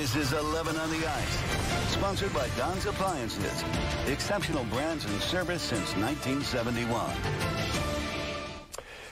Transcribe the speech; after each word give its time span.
This 0.00 0.16
is 0.16 0.32
11 0.32 0.78
on 0.78 0.88
the 0.88 1.06
Ice, 1.06 1.90
sponsored 1.92 2.32
by 2.32 2.48
Don's 2.56 2.86
Appliances. 2.86 3.62
Exceptional 4.06 4.64
brands 4.64 5.04
and 5.04 5.20
service 5.20 5.60
since 5.60 5.94
1971. 5.96 7.14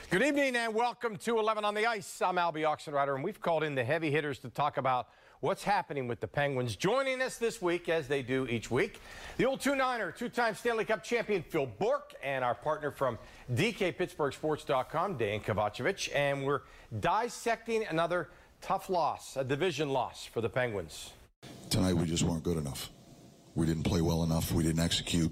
Good 0.09 0.23
evening 0.23 0.55
and 0.55 0.73
welcome 0.73 1.17
to 1.17 1.37
11 1.37 1.63
on 1.63 1.75
the 1.75 1.85
Ice. 1.85 2.23
I'm 2.23 2.37
Albie 2.37 2.63
Oxenrider, 2.63 3.13
and 3.13 3.23
we've 3.23 3.39
called 3.39 3.63
in 3.63 3.75
the 3.75 3.83
heavy 3.83 4.09
hitters 4.09 4.39
to 4.39 4.49
talk 4.49 4.77
about 4.77 5.09
what's 5.41 5.63
happening 5.63 6.07
with 6.07 6.21
the 6.21 6.27
Penguins. 6.27 6.75
Joining 6.75 7.21
us 7.21 7.37
this 7.37 7.61
week, 7.61 7.87
as 7.87 8.07
they 8.07 8.23
do 8.23 8.47
each 8.47 8.71
week, 8.71 8.99
the 9.37 9.45
old 9.45 9.61
two-niner, 9.61 10.11
two-time 10.11 10.55
Stanley 10.55 10.85
Cup 10.85 11.03
champion 11.03 11.43
Phil 11.43 11.67
Bourque, 11.67 12.15
and 12.23 12.43
our 12.43 12.55
partner 12.55 12.89
from 12.89 13.19
DKPittsburghSports.com, 13.53 15.17
Dan 15.17 15.41
Kovacevic, 15.41 16.09
and 16.15 16.43
we're 16.43 16.61
dissecting 16.99 17.85
another 17.85 18.29
tough 18.61 18.89
loss, 18.89 19.37
a 19.37 19.43
division 19.43 19.89
loss 19.89 20.25
for 20.25 20.41
the 20.41 20.49
Penguins. 20.49 21.11
Tonight 21.69 21.93
we 21.93 22.05
just 22.05 22.23
weren't 22.23 22.43
good 22.43 22.57
enough. 22.57 22.89
We 23.55 23.65
didn't 23.65 23.83
play 23.83 24.01
well 24.01 24.23
enough. 24.23 24.51
We 24.51 24.63
didn't 24.63 24.81
execute. 24.81 25.31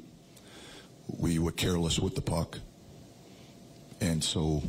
We 1.08 1.40
were 1.40 1.52
careless 1.52 2.00
with 2.00 2.16
the 2.16 2.22
puck. 2.22 2.60
And 4.02 4.24
so 4.24 4.62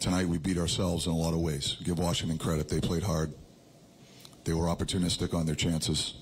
tonight 0.00 0.26
we 0.26 0.38
beat 0.38 0.58
ourselves 0.58 1.06
in 1.06 1.12
a 1.12 1.16
lot 1.16 1.34
of 1.34 1.40
ways. 1.40 1.76
Give 1.84 1.98
Washington 1.98 2.38
credit. 2.38 2.68
They 2.68 2.80
played 2.80 3.02
hard. 3.02 3.32
They 4.44 4.54
were 4.54 4.66
opportunistic 4.66 5.34
on 5.34 5.46
their 5.46 5.54
chances. 5.54 6.14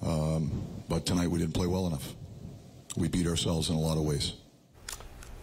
Um, 0.00 0.64
but 0.88 1.04
tonight 1.04 1.28
we 1.28 1.38
didn't 1.38 1.54
play 1.54 1.66
well 1.66 1.86
enough. 1.86 2.14
We 2.96 3.08
beat 3.08 3.26
ourselves 3.26 3.68
in 3.68 3.76
a 3.76 3.80
lot 3.80 3.98
of 3.98 4.04
ways. 4.04 4.32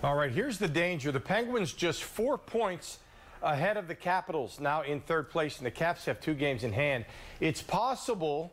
All 0.04 0.16
right, 0.16 0.32
here's 0.32 0.58
the 0.58 0.68
danger. 0.68 1.12
The 1.12 1.20
Penguins 1.20 1.74
just 1.74 2.04
four 2.04 2.38
points 2.38 3.00
ahead 3.46 3.78
of 3.78 3.88
the 3.88 3.96
Capitals, 3.96 4.60
now 4.60 4.82
in 4.82 5.00
third 5.00 5.30
place, 5.30 5.58
and 5.58 5.66
the 5.66 5.72
Caps 5.72 6.06
have 6.06 6.20
two 6.20 6.34
games 6.34 6.64
in 6.64 6.74
hand. 6.74 7.06
It's 7.40 7.62
possible 7.62 8.52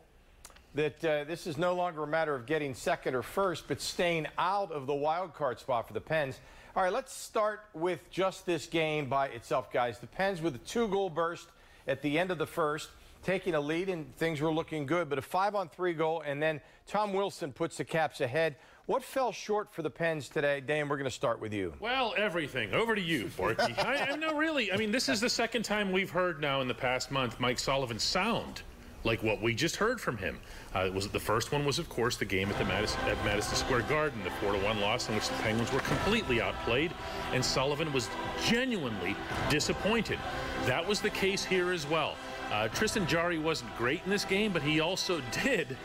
that 0.75 1.03
uh, 1.03 1.23
this 1.25 1.47
is 1.47 1.57
no 1.57 1.73
longer 1.73 2.03
a 2.03 2.07
matter 2.07 2.35
of 2.35 2.45
getting 2.45 2.73
second 2.75 3.15
or 3.15 3.23
first, 3.23 3.67
but 3.67 3.81
staying 3.81 4.27
out 4.37 4.71
of 4.71 4.87
the 4.87 4.93
wild 4.93 5.33
card 5.33 5.59
spot 5.59 5.87
for 5.87 5.93
the 5.93 6.01
Pens. 6.01 6.39
All 6.75 6.83
right, 6.83 6.93
let's 6.93 7.13
start 7.13 7.61
with 7.73 7.99
just 8.09 8.45
this 8.45 8.65
game 8.67 9.09
by 9.09 9.27
itself, 9.27 9.71
guys. 9.71 9.99
The 9.99 10.07
Pens 10.07 10.41
with 10.41 10.55
a 10.55 10.59
two-goal 10.59 11.09
burst 11.09 11.47
at 11.87 12.01
the 12.01 12.17
end 12.17 12.31
of 12.31 12.37
the 12.37 12.47
first, 12.47 12.89
taking 13.23 13.55
a 13.55 13.61
lead, 13.61 13.89
and 13.89 14.15
things 14.15 14.41
were 14.41 14.51
looking 14.51 14.85
good, 14.85 15.09
but 15.09 15.17
a 15.17 15.21
five-on-three 15.21 15.93
goal, 15.93 16.23
and 16.25 16.41
then 16.41 16.61
Tom 16.87 17.13
Wilson 17.13 17.51
puts 17.51 17.77
the 17.77 17.85
Caps 17.85 18.21
ahead. 18.21 18.55
What 18.85 19.01
fell 19.01 19.31
short 19.31 19.73
for 19.73 19.81
the 19.81 19.89
Pens 19.89 20.27
today? 20.27 20.59
Dan, 20.59 20.89
we're 20.89 20.97
going 20.97 21.09
to 21.09 21.15
start 21.15 21.39
with 21.39 21.53
you. 21.53 21.73
Well, 21.79 22.13
everything. 22.17 22.73
Over 22.73 22.95
to 22.95 23.01
you, 23.01 23.25
Borky. 23.37 23.77
I, 23.79 24.11
I 24.11 24.15
no, 24.17 24.35
really. 24.35 24.73
I 24.73 24.77
mean, 24.77 24.91
this 24.91 25.07
is 25.07 25.21
the 25.21 25.29
second 25.29 25.63
time 25.63 25.93
we've 25.93 26.09
heard 26.09 26.41
now 26.41 26.59
in 26.59 26.67
the 26.67 26.73
past 26.73 27.09
month 27.09 27.39
Mike 27.39 27.59
Sullivan 27.59 27.97
sound 27.97 28.61
like 29.05 29.23
what 29.23 29.41
we 29.41 29.53
just 29.55 29.77
heard 29.77 30.01
from 30.01 30.17
him. 30.17 30.37
Uh, 30.73 30.89
was 30.93 31.07
the 31.07 31.19
first 31.19 31.53
one 31.53 31.63
was, 31.63 31.79
of 31.79 31.87
course, 31.87 32.17
the 32.17 32.25
game 32.25 32.49
at 32.49 32.57
the 32.57 32.65
Madison, 32.65 32.99
at 33.07 33.23
Madison 33.23 33.55
Square 33.55 33.83
Garden, 33.83 34.21
the 34.23 34.31
four 34.31 34.51
to 34.51 34.59
one 34.59 34.81
loss 34.81 35.07
in 35.07 35.15
which 35.15 35.29
the 35.29 35.35
Penguins 35.35 35.71
were 35.71 35.79
completely 35.79 36.41
outplayed, 36.41 36.91
and 37.31 37.43
Sullivan 37.43 37.91
was 37.93 38.09
genuinely 38.45 39.15
disappointed. 39.49 40.19
That 40.65 40.85
was 40.85 40.99
the 40.99 41.09
case 41.09 41.45
here 41.45 41.71
as 41.71 41.87
well. 41.87 42.15
Uh, 42.51 42.67
Tristan 42.67 43.07
Jarry 43.07 43.39
wasn't 43.39 43.75
great 43.77 44.01
in 44.03 44.09
this 44.09 44.25
game, 44.25 44.51
but 44.51 44.61
he 44.61 44.81
also 44.81 45.21
did 45.43 45.77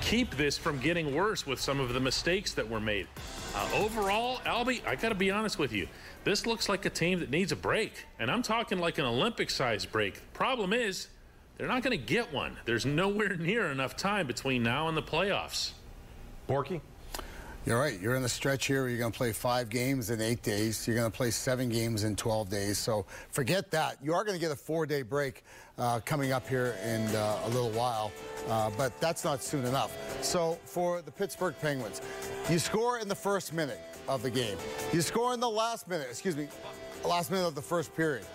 keep 0.00 0.36
this 0.36 0.58
from 0.58 0.78
getting 0.78 1.14
worse 1.14 1.46
with 1.46 1.60
some 1.60 1.80
of 1.80 1.92
the 1.92 2.00
mistakes 2.00 2.52
that 2.54 2.68
were 2.68 2.80
made. 2.80 3.06
Uh, 3.54 3.68
overall, 3.74 4.38
Albie, 4.38 4.86
I 4.86 4.96
got 4.96 5.10
to 5.10 5.14
be 5.14 5.30
honest 5.30 5.58
with 5.58 5.72
you. 5.72 5.88
This 6.24 6.46
looks 6.46 6.68
like 6.68 6.84
a 6.84 6.90
team 6.90 7.20
that 7.20 7.30
needs 7.30 7.52
a 7.52 7.56
break, 7.56 8.06
and 8.18 8.30
I'm 8.30 8.42
talking 8.42 8.78
like 8.78 8.98
an 8.98 9.04
Olympic-sized 9.04 9.90
break. 9.92 10.20
Problem 10.32 10.72
is, 10.72 11.08
they're 11.56 11.68
not 11.68 11.82
going 11.82 11.98
to 11.98 12.04
get 12.04 12.32
one. 12.32 12.56
There's 12.64 12.86
nowhere 12.86 13.36
near 13.38 13.70
enough 13.70 13.96
time 13.96 14.26
between 14.26 14.62
now 14.62 14.88
and 14.88 14.96
the 14.96 15.02
playoffs. 15.02 15.72
Borky? 16.48 16.80
You're 17.64 17.78
right. 17.78 18.00
You're 18.00 18.16
in 18.16 18.22
the 18.22 18.28
stretch 18.28 18.66
here. 18.66 18.88
You're 18.88 18.98
going 18.98 19.12
to 19.12 19.16
play 19.16 19.30
five 19.30 19.68
games 19.68 20.10
in 20.10 20.20
eight 20.20 20.42
days. 20.42 20.84
You're 20.84 20.96
going 20.96 21.10
to 21.10 21.16
play 21.16 21.30
seven 21.30 21.68
games 21.68 22.02
in 22.02 22.16
12 22.16 22.48
days. 22.48 22.76
So 22.76 23.06
forget 23.30 23.70
that. 23.70 23.98
You 24.02 24.14
are 24.14 24.24
going 24.24 24.36
to 24.36 24.40
get 24.40 24.50
a 24.50 24.56
four-day 24.56 25.02
break 25.02 25.44
uh, 25.78 26.00
coming 26.00 26.32
up 26.32 26.48
here 26.48 26.74
in 26.84 27.02
uh, 27.14 27.38
a 27.44 27.48
little 27.50 27.70
while, 27.70 28.10
uh, 28.48 28.68
but 28.76 29.00
that's 29.00 29.22
not 29.22 29.44
soon 29.44 29.64
enough. 29.64 29.96
So 30.24 30.58
for 30.64 31.02
the 31.02 31.12
Pittsburgh 31.12 31.54
Penguins, 31.60 32.02
you 32.50 32.58
score 32.58 32.98
in 32.98 33.06
the 33.06 33.14
first 33.14 33.52
minute 33.52 33.80
of 34.08 34.24
the 34.24 34.30
game. 34.30 34.58
You 34.92 35.00
score 35.00 35.32
in 35.32 35.38
the 35.38 35.48
last 35.48 35.86
minute. 35.86 36.08
Excuse 36.10 36.36
me, 36.36 36.48
last 37.04 37.30
minute 37.30 37.46
of 37.46 37.54
the 37.54 37.62
first 37.62 37.94
period. 37.94 38.26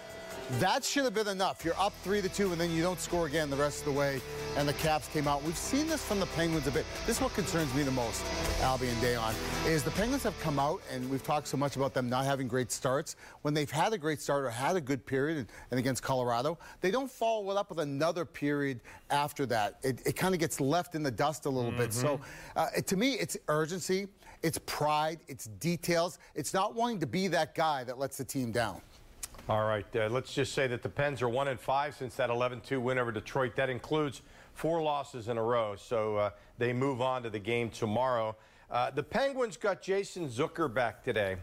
That 0.60 0.84
should 0.84 1.04
have 1.04 1.14
been 1.14 1.28
enough. 1.28 1.66
You're 1.66 1.78
up 1.78 1.94
three 2.04 2.22
to 2.22 2.30
two, 2.30 2.52
and 2.52 2.60
then 2.60 2.72
you 2.72 2.82
don't 2.82 3.00
score 3.00 3.28
again 3.28 3.50
the 3.50 3.58
rest 3.58 3.80
of 3.80 3.86
the 3.86 4.00
way. 4.00 4.22
And 4.56 4.68
the 4.68 4.74
Caps 4.74 5.10
came 5.10 5.28
out. 5.28 5.44
We've 5.44 5.58
seen 5.58 5.88
this 5.88 6.04
from 6.04 6.20
the 6.20 6.26
Penguins 6.28 6.68
a 6.68 6.72
bit. 6.72 6.86
This 7.06 7.18
is 7.18 7.22
what 7.22 7.34
concerns 7.34 7.74
me 7.76 7.84
the 7.84 7.92
most, 7.92 8.24
Albie 8.62 8.90
and 8.90 8.98
Dejan, 8.98 9.34
is 9.68 9.84
the 9.84 9.92
Penguins 9.92 10.24
have 10.24 10.40
come 10.40 10.58
out, 10.58 10.82
and 10.92 11.10
we've 11.10 11.24
talked 11.24 11.48
so 11.48 11.58
much 11.58 11.76
about 11.76 11.94
them 11.94 12.10
not 12.10 12.26
having 12.26 12.48
great 12.48 12.72
starts. 12.72 13.18
When 13.42 13.54
they've 13.54 13.70
had 13.70 13.92
a 13.92 13.98
great 13.98 14.22
start 14.22 14.46
or 14.46 14.50
had 14.50 14.76
a 14.78 14.82
good 14.82 15.06
period, 15.06 15.38
and, 15.38 15.48
and 15.72 15.80
against 15.80 16.02
Colorado, 16.02 16.58
they 16.80 16.92
don't 16.92 17.12
follow 17.12 17.52
it 17.52 17.58
up 17.58 17.70
with 17.70 17.80
another 17.80 18.24
period 18.24 18.80
after 19.10 19.46
that. 19.48 19.80
It, 19.84 20.02
it 20.06 20.16
kind 20.16 20.34
of 20.34 20.40
gets 20.40 20.62
left 20.62 20.96
in 20.96 21.04
the 21.04 21.12
dust 21.12 21.46
a 21.46 21.50
little 21.50 21.72
mm 21.72 21.78
-hmm. 21.78 21.82
bit. 21.82 21.94
So 21.94 22.08
mm-hmm. 22.08 22.60
uh, 22.60 22.78
it, 22.78 22.88
to 22.88 22.96
me, 22.96 23.08
it's 23.08 23.38
urgency, 23.48 24.08
it's 24.42 24.60
pride, 24.66 25.20
it's 25.28 25.50
details. 25.60 26.20
It's 26.36 26.54
not 26.54 26.76
wanting 26.76 27.00
to 27.00 27.08
be 27.08 27.28
that 27.30 27.56
guy 27.56 27.84
that 27.84 27.98
lets 28.00 28.18
the 28.18 28.26
team 28.26 28.52
down. 28.52 28.82
All 29.50 29.64
right, 29.64 29.86
uh, 29.96 30.10
let's 30.10 30.34
just 30.34 30.54
say 30.54 30.68
that 30.68 30.84
the 30.84 30.90
Pens 30.90 31.22
are 31.22 31.30
one 31.30 31.48
and 31.48 31.58
five 31.58 31.96
since 31.96 32.16
that 32.16 32.30
11-2 32.30 32.82
win 32.82 32.98
over 32.98 33.14
Detroit. 33.14 33.56
That 33.56 33.70
includes 33.70 34.22
four 34.54 34.82
losses 34.82 35.30
in 35.30 35.38
a 35.38 35.42
row, 35.42 35.78
so 35.78 36.18
uh, 36.18 36.30
they 36.58 36.74
move 36.74 37.02
on 37.02 37.24
to 37.24 37.30
the 37.30 37.40
game 37.40 37.70
tomorrow. 37.70 38.36
Uh, 38.70 38.92
the 38.92 39.04
Penguins 39.04 39.56
got 39.56 39.82
Jason 39.82 40.28
Zucker 40.28 40.74
back 40.74 41.02
today. 41.02 41.38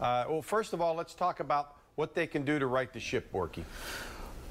Uh, 0.00 0.24
well, 0.28 0.42
first 0.42 0.72
of 0.72 0.80
all, 0.80 0.96
let's 0.96 1.14
talk 1.14 1.38
about 1.38 1.76
what 1.94 2.12
they 2.12 2.26
can 2.26 2.44
do 2.44 2.58
to 2.58 2.66
right 2.66 2.92
the 2.92 2.98
ship, 2.98 3.32
Borky. 3.32 3.62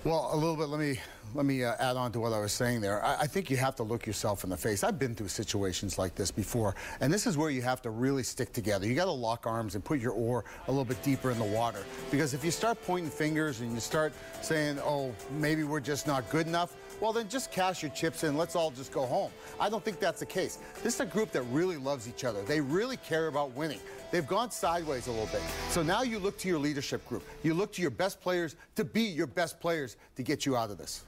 Well, 0.05 0.31
a 0.33 0.35
little 0.35 0.57
bit. 0.57 0.67
Let 0.67 0.81
me 0.81 0.99
let 1.33 1.45
me 1.45 1.63
uh, 1.63 1.75
add 1.79 1.95
on 1.95 2.11
to 2.11 2.19
what 2.19 2.33
I 2.33 2.39
was 2.39 2.51
saying 2.51 2.81
there. 2.81 3.03
I, 3.05 3.21
I, 3.21 3.25
think 3.25 3.49
you 3.49 3.55
have 3.55 3.73
to 3.77 3.83
look 3.83 4.05
yourself 4.05 4.43
in 4.43 4.49
the 4.49 4.57
face. 4.57 4.83
I've 4.83 4.99
been 4.99 5.15
through 5.15 5.29
situations 5.29 5.97
like 5.97 6.13
this 6.13 6.29
before, 6.29 6.75
and 6.99 7.11
this 7.11 7.25
is 7.25 7.37
where 7.37 7.49
you 7.49 7.61
have 7.61 7.81
to 7.83 7.89
really 7.89 8.21
stick 8.21 8.51
together. 8.51 8.85
You 8.85 8.95
got 8.95 9.05
to 9.05 9.11
lock 9.11 9.47
arms 9.47 9.75
and 9.75 9.83
put 9.83 10.01
your 10.01 10.11
oar 10.11 10.43
a 10.67 10.71
little 10.71 10.83
bit 10.83 11.01
deeper 11.03 11.31
in 11.31 11.39
the 11.39 11.45
water. 11.45 11.85
Because 12.11 12.33
if 12.33 12.43
you 12.43 12.51
start 12.51 12.83
pointing 12.85 13.09
fingers 13.09 13.61
and 13.61 13.71
you 13.71 13.79
start 13.79 14.11
saying, 14.41 14.77
"Oh, 14.83 15.15
maybe 15.31 15.63
we're 15.63 15.79
just 15.79 16.05
not 16.05 16.29
good 16.29 16.47
enough," 16.47 16.75
well, 17.03 17.11
then 17.11 17.27
just 17.27 17.51
cash 17.51 17.83
your 17.83 17.91
chips 17.91 18.23
in. 18.23 18.37
Let's 18.37 18.55
all 18.55 18.71
just 18.71 18.93
go 18.93 19.05
home. 19.05 19.29
I 19.59 19.69
don't 19.69 19.83
think 19.83 19.99
that's 19.99 20.21
the 20.21 20.25
case. 20.25 20.59
This 20.83 20.95
is 20.95 20.99
a 21.01 21.05
group 21.05 21.33
that 21.33 21.41
really 21.51 21.75
loves 21.75 22.07
each 22.07 22.23
other. 22.23 22.41
They 22.43 22.61
really 22.61 22.95
care 22.95 23.27
about 23.27 23.51
winning. 23.57 23.81
They've 24.09 24.25
gone 24.25 24.51
sideways 24.51 25.07
a 25.07 25.11
little 25.11 25.25
bit. 25.25 25.41
So 25.67 25.83
now 25.83 26.03
you 26.03 26.17
look 26.17 26.37
to 26.37 26.47
your 26.47 26.59
leadership 26.59 27.05
group. 27.09 27.25
You 27.43 27.55
look 27.55 27.73
to 27.73 27.81
your 27.81 27.91
best 27.91 28.21
players 28.21 28.55
to 28.75 28.85
be 28.85 29.01
your 29.01 29.27
best 29.27 29.59
players 29.59 29.97
to 30.15 30.23
get 30.23 30.45
you 30.45 30.55
out 30.55 30.71
of 30.71 30.77
this. 30.77 31.03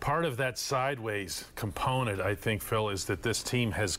Part 0.00 0.26
of 0.26 0.36
that 0.36 0.58
sideways 0.58 1.46
component, 1.54 2.20
I 2.20 2.34
think, 2.34 2.60
Phil, 2.60 2.90
is 2.90 3.06
that 3.06 3.22
this 3.22 3.42
team 3.42 3.70
has 3.72 3.98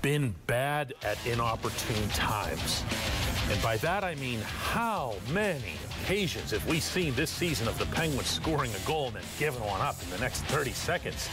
been 0.00 0.34
bad 0.46 0.94
at 1.02 1.18
inopportune 1.26 2.08
times. 2.08 2.82
And 3.50 3.60
by 3.60 3.76
that 3.78 4.04
I 4.04 4.14
mean 4.14 4.40
how 4.40 5.16
many 5.34 5.74
occasions 6.04 6.50
have 6.50 6.66
we 6.68 6.80
seen 6.80 7.14
this 7.14 7.30
season 7.30 7.66
of 7.66 7.78
the 7.78 7.86
Penguins 7.86 8.26
scoring 8.26 8.70
a 8.74 8.86
goal 8.86 9.06
and 9.06 9.16
then 9.16 9.22
giving 9.38 9.62
one 9.62 9.80
up 9.80 9.96
in 10.02 10.10
the 10.10 10.18
next 10.18 10.42
30 10.42 10.70
seconds? 10.72 11.30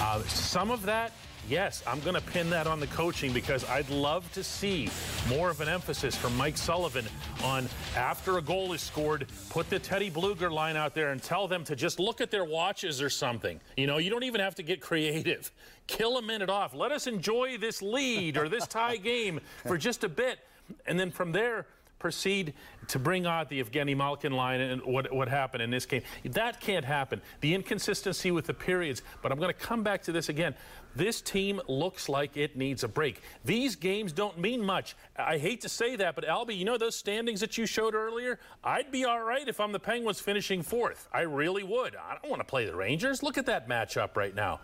Uh, 0.00 0.20
some 0.24 0.72
of 0.72 0.82
that 0.82 1.12
yes, 1.48 1.82
I'm 1.86 1.98
going 2.00 2.14
to 2.14 2.20
pin 2.20 2.50
that 2.50 2.66
on 2.66 2.80
the 2.80 2.86
coaching 2.88 3.32
because 3.32 3.64
I'd 3.68 3.88
love 3.88 4.30
to 4.34 4.44
see 4.44 4.88
more 5.28 5.50
of 5.50 5.60
an 5.60 5.68
emphasis 5.68 6.14
from 6.14 6.36
Mike 6.36 6.56
Sullivan 6.56 7.04
on 7.42 7.68
after 7.96 8.38
a 8.38 8.42
goal 8.42 8.72
is 8.72 8.80
scored, 8.80 9.26
put 9.48 9.68
the 9.68 9.78
Teddy 9.78 10.10
Blueger 10.10 10.50
line 10.50 10.76
out 10.76 10.94
there 10.94 11.10
and 11.10 11.20
tell 11.20 11.48
them 11.48 11.64
to 11.64 11.74
just 11.74 11.98
look 11.98 12.20
at 12.20 12.30
their 12.30 12.44
watches 12.44 13.02
or 13.02 13.10
something. 13.10 13.60
You 13.76 13.86
know, 13.86 13.98
you 13.98 14.10
don't 14.10 14.22
even 14.24 14.40
have 14.40 14.54
to 14.56 14.62
get 14.62 14.80
creative. 14.80 15.50
Kill 15.86 16.18
a 16.18 16.22
minute 16.22 16.50
off. 16.50 16.74
Let 16.74 16.92
us 16.92 17.06
enjoy 17.06 17.58
this 17.58 17.82
lead 17.82 18.36
or 18.36 18.48
this 18.48 18.66
tie 18.66 18.96
game 18.98 19.40
for 19.66 19.76
just 19.76 20.04
a 20.04 20.08
bit. 20.08 20.38
And 20.86 21.00
then 21.00 21.10
from 21.10 21.32
there, 21.32 21.66
proceed 22.00 22.54
to 22.88 22.98
bring 22.98 23.26
out 23.26 23.48
the 23.48 23.62
Evgeny 23.62 23.96
Malkin 23.96 24.32
line 24.32 24.60
and 24.60 24.82
what, 24.82 25.12
what 25.12 25.28
happened 25.28 25.62
in 25.62 25.70
this 25.70 25.86
game. 25.86 26.02
That 26.24 26.60
can't 26.60 26.84
happen. 26.84 27.20
The 27.40 27.54
inconsistency 27.54 28.32
with 28.32 28.46
the 28.46 28.54
periods. 28.54 29.02
But 29.22 29.30
I'm 29.30 29.38
going 29.38 29.52
to 29.52 29.58
come 29.58 29.84
back 29.84 30.02
to 30.04 30.12
this 30.12 30.28
again. 30.28 30.56
This 30.96 31.20
team 31.20 31.60
looks 31.68 32.08
like 32.08 32.36
it 32.36 32.56
needs 32.56 32.82
a 32.82 32.88
break. 32.88 33.22
These 33.44 33.76
games 33.76 34.12
don't 34.12 34.38
mean 34.38 34.64
much. 34.64 34.96
I 35.16 35.38
hate 35.38 35.60
to 35.60 35.68
say 35.68 35.94
that, 35.96 36.16
but 36.16 36.24
Albie, 36.24 36.56
you 36.56 36.64
know 36.64 36.78
those 36.78 36.96
standings 36.96 37.40
that 37.40 37.56
you 37.56 37.64
showed 37.66 37.94
earlier? 37.94 38.40
I'd 38.64 38.90
be 38.90 39.04
all 39.04 39.22
right 39.22 39.46
if 39.46 39.60
I'm 39.60 39.70
the 39.70 39.78
Penguins 39.78 40.18
finishing 40.20 40.62
fourth. 40.62 41.08
I 41.12 41.20
really 41.20 41.62
would. 41.62 41.94
I 41.94 42.16
don't 42.20 42.28
want 42.28 42.40
to 42.40 42.46
play 42.46 42.64
the 42.64 42.74
Rangers. 42.74 43.22
Look 43.22 43.38
at 43.38 43.46
that 43.46 43.68
matchup 43.68 44.16
right 44.16 44.34
now. 44.34 44.60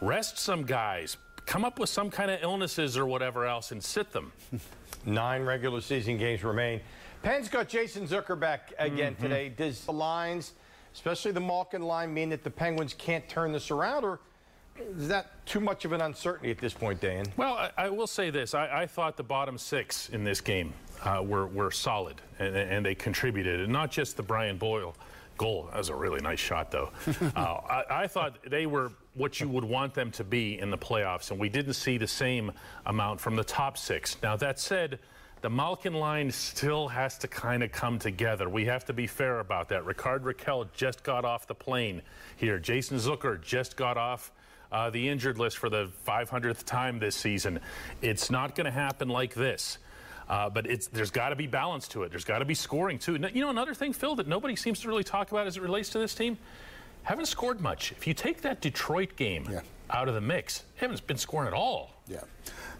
Rest 0.00 0.38
some 0.38 0.64
guys. 0.64 1.16
Come 1.46 1.64
up 1.64 1.78
with 1.78 1.90
some 1.90 2.10
kind 2.10 2.30
of 2.30 2.42
illnesses 2.42 2.96
or 2.96 3.06
whatever 3.06 3.46
else 3.46 3.72
and 3.72 3.82
sit 3.82 4.12
them. 4.12 4.32
Nine 5.06 5.42
regular 5.42 5.80
season 5.80 6.16
games 6.16 6.42
remain. 6.42 6.80
Penn's 7.22 7.48
got 7.48 7.68
Jason 7.68 8.06
Zucker 8.06 8.38
back 8.38 8.72
again 8.78 9.12
mm 9.12 9.16
-hmm. 9.16 9.22
today. 9.22 9.48
Does 9.48 9.84
the 9.84 9.92
lines 9.92 10.54
especially 10.94 11.32
the 11.32 11.40
Malkin 11.40 11.82
line, 11.82 12.14
mean 12.14 12.30
that 12.30 12.44
the 12.44 12.50
Penguins 12.50 12.94
can't 12.94 13.28
turn 13.28 13.52
this 13.52 13.70
around, 13.70 14.04
or 14.04 14.20
is 14.96 15.08
that 15.08 15.44
too 15.44 15.60
much 15.60 15.84
of 15.84 15.92
an 15.92 16.00
uncertainty 16.00 16.50
at 16.50 16.58
this 16.58 16.72
point, 16.72 17.00
Dan? 17.00 17.26
Well, 17.36 17.54
I, 17.54 17.70
I 17.76 17.88
will 17.90 18.06
say 18.06 18.30
this. 18.30 18.54
I, 18.54 18.82
I, 18.82 18.86
thought 18.86 19.16
the 19.16 19.24
bottom 19.24 19.58
six 19.58 20.08
in 20.10 20.24
this 20.24 20.40
game 20.40 20.72
uh, 21.02 21.22
were, 21.24 21.46
were 21.48 21.70
solid, 21.70 22.20
and, 22.38 22.56
and, 22.56 22.86
they 22.86 22.94
contributed, 22.94 23.60
and 23.60 23.72
not 23.72 23.90
just 23.90 24.16
the 24.16 24.22
Brian 24.22 24.56
Boyle 24.56 24.94
goal. 25.36 25.68
That 25.72 25.78
was 25.78 25.88
a 25.88 25.94
really 25.94 26.20
nice 26.20 26.40
shot, 26.40 26.70
though. 26.70 26.90
uh, 27.36 27.40
I, 27.40 27.84
I, 27.90 28.06
thought 28.06 28.38
they 28.48 28.66
were 28.66 28.92
what 29.14 29.40
you 29.40 29.48
would 29.48 29.64
want 29.64 29.94
them 29.94 30.10
to 30.12 30.24
be 30.24 30.58
in 30.58 30.70
the 30.70 30.78
playoffs, 30.78 31.30
and 31.30 31.38
we 31.38 31.48
didn't 31.48 31.74
see 31.74 31.98
the 31.98 32.06
same 32.06 32.52
amount 32.86 33.20
from 33.20 33.36
the 33.36 33.44
top 33.44 33.78
six. 33.78 34.16
Now, 34.22 34.36
that 34.36 34.58
said, 34.58 34.98
the 35.40 35.50
Malkin 35.50 35.94
line 35.94 36.30
still 36.30 36.88
has 36.88 37.18
to 37.18 37.28
kind 37.28 37.62
of 37.62 37.70
come 37.70 37.98
together. 37.98 38.48
We 38.48 38.64
have 38.64 38.84
to 38.86 38.92
be 38.92 39.06
fair 39.06 39.40
about 39.40 39.68
that. 39.68 39.84
Rickard 39.84 40.24
Rakell 40.24 40.72
just 40.72 41.02
got 41.02 41.24
off 41.24 41.46
the 41.46 41.54
plane 41.54 42.02
here. 42.36 42.58
Jason 42.58 42.96
Zucker 42.96 43.40
just 43.40 43.76
got 43.76 43.96
off 43.96 44.32
uh, 44.72 44.90
the 44.90 45.08
injured 45.08 45.38
list 45.38 45.58
for 45.58 45.68
the 45.68 45.90
500th 46.06 46.64
time 46.64 46.98
this 46.98 47.14
season. 47.14 47.60
It's 48.00 48.30
not 48.30 48.54
going 48.54 48.64
to 48.64 48.70
happen 48.70 49.08
like 49.08 49.34
this. 49.34 49.78
Uh, 50.28 50.48
but 50.48 50.66
there's 50.92 51.10
got 51.10 51.28
to 51.28 51.36
be 51.36 51.46
balance 51.46 51.86
to 51.88 52.02
it. 52.02 52.10
There's 52.10 52.24
got 52.24 52.38
to 52.38 52.46
be 52.46 52.54
scoring 52.54 52.98
too. 52.98 53.18
You 53.34 53.42
know, 53.42 53.50
another 53.50 53.74
thing, 53.74 53.92
Phil, 53.92 54.16
that 54.16 54.26
nobody 54.26 54.56
seems 54.56 54.80
to 54.80 54.88
really 54.88 55.04
talk 55.04 55.30
about 55.30 55.46
as 55.46 55.58
it 55.58 55.62
relates 55.62 55.90
to 55.90 55.98
this 55.98 56.14
team, 56.14 56.38
haven't 57.04 57.26
scored 57.26 57.60
much. 57.60 57.92
If 57.92 58.06
you 58.06 58.14
take 58.14 58.42
that 58.42 58.60
Detroit 58.60 59.16
game 59.16 59.46
yeah. 59.50 59.60
out 59.90 60.08
of 60.08 60.14
the 60.14 60.20
mix, 60.20 60.64
haven't 60.76 61.06
been 61.06 61.16
scoring 61.16 61.46
at 61.46 61.54
all. 61.54 61.94
Yeah. 62.08 62.20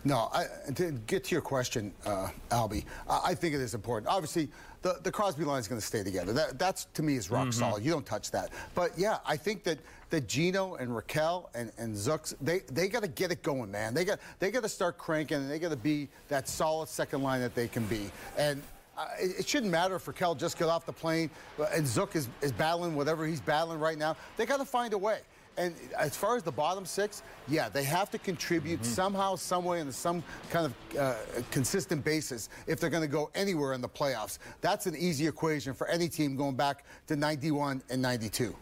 No, 0.06 0.28
I, 0.34 0.46
to 0.74 0.92
get 1.06 1.24
to 1.24 1.34
your 1.34 1.40
question, 1.40 1.92
uh, 2.04 2.28
Albie, 2.50 2.84
I 3.08 3.34
think 3.34 3.54
it 3.54 3.60
is 3.60 3.74
important. 3.74 4.06
Obviously, 4.06 4.50
the, 4.82 4.98
the 5.02 5.10
Crosby 5.10 5.44
line 5.44 5.60
is 5.60 5.66
going 5.66 5.80
to 5.80 5.86
stay 5.86 6.02
together. 6.02 6.34
That, 6.34 6.58
that's, 6.58 6.84
to 6.92 7.02
me, 7.02 7.16
is 7.16 7.30
rock 7.30 7.48
mm-hmm. 7.48 7.58
solid. 7.58 7.82
You 7.82 7.90
don't 7.90 8.04
touch 8.04 8.30
that. 8.32 8.50
But, 8.74 8.98
yeah, 8.98 9.18
I 9.24 9.38
think 9.38 9.64
that, 9.64 9.78
that 10.10 10.28
Gino 10.28 10.74
and 10.74 10.90
Rakell 10.90 11.48
and, 11.54 11.72
and 11.78 11.94
Zooks, 11.94 12.34
they, 12.42 12.60
they 12.70 12.88
got 12.88 13.02
to 13.02 13.08
get 13.08 13.32
it 13.32 13.42
going, 13.42 13.70
man. 13.70 13.94
They 13.94 14.04
got 14.04 14.18
they 14.40 14.50
got 14.50 14.62
to 14.62 14.68
start 14.68 14.98
cranking, 14.98 15.38
and 15.38 15.50
they 15.50 15.58
got 15.58 15.70
to 15.70 15.76
be 15.76 16.08
that 16.28 16.48
solid 16.48 16.90
second 16.90 17.22
line 17.22 17.40
that 17.40 17.54
they 17.54 17.66
can 17.66 17.86
be. 17.86 18.10
And 18.36 18.62
uh, 18.96 19.06
it, 19.20 19.40
it, 19.40 19.48
shouldn't 19.48 19.72
matter 19.72 19.96
if 19.96 20.06
Rakell 20.06 20.38
just 20.38 20.58
got 20.58 20.68
off 20.68 20.86
the 20.86 20.92
plane 20.92 21.30
and 21.72 21.86
Zook 21.86 22.16
is, 22.16 22.28
is 22.42 22.52
battling 22.52 22.94
whatever 22.94 23.26
he's 23.26 23.40
battling 23.40 23.80
right 23.80 23.98
now. 23.98 24.16
They 24.36 24.46
got 24.46 24.58
to 24.58 24.64
find 24.64 24.92
a 24.92 24.98
way. 24.98 25.20
And 25.56 25.74
as 25.96 26.16
far 26.16 26.36
as 26.36 26.42
the 26.42 26.52
bottom 26.52 26.84
six, 26.84 27.22
yeah, 27.46 27.68
they 27.68 27.84
have 27.84 28.10
to 28.10 28.18
contribute 28.18 28.80
mm-hmm. 28.80 28.92
somehow, 28.92 29.36
some 29.36 29.64
way, 29.64 29.80
on 29.80 29.92
some 29.92 30.22
kind 30.50 30.66
of 30.66 30.98
uh, 30.98 31.14
consistent 31.50 32.04
basis 32.04 32.48
if 32.66 32.80
they're 32.80 32.90
going 32.90 33.04
to 33.04 33.08
go 33.08 33.30
anywhere 33.34 33.72
in 33.72 33.80
the 33.80 33.88
playoffs. 33.88 34.38
That's 34.60 34.86
an 34.86 34.96
easy 34.96 35.26
equation 35.28 35.72
for 35.72 35.86
any 35.86 36.08
team 36.08 36.36
going 36.36 36.56
back 36.56 36.84
to 37.06 37.16
91 37.16 37.82
and 37.88 38.02
92. 38.02 38.54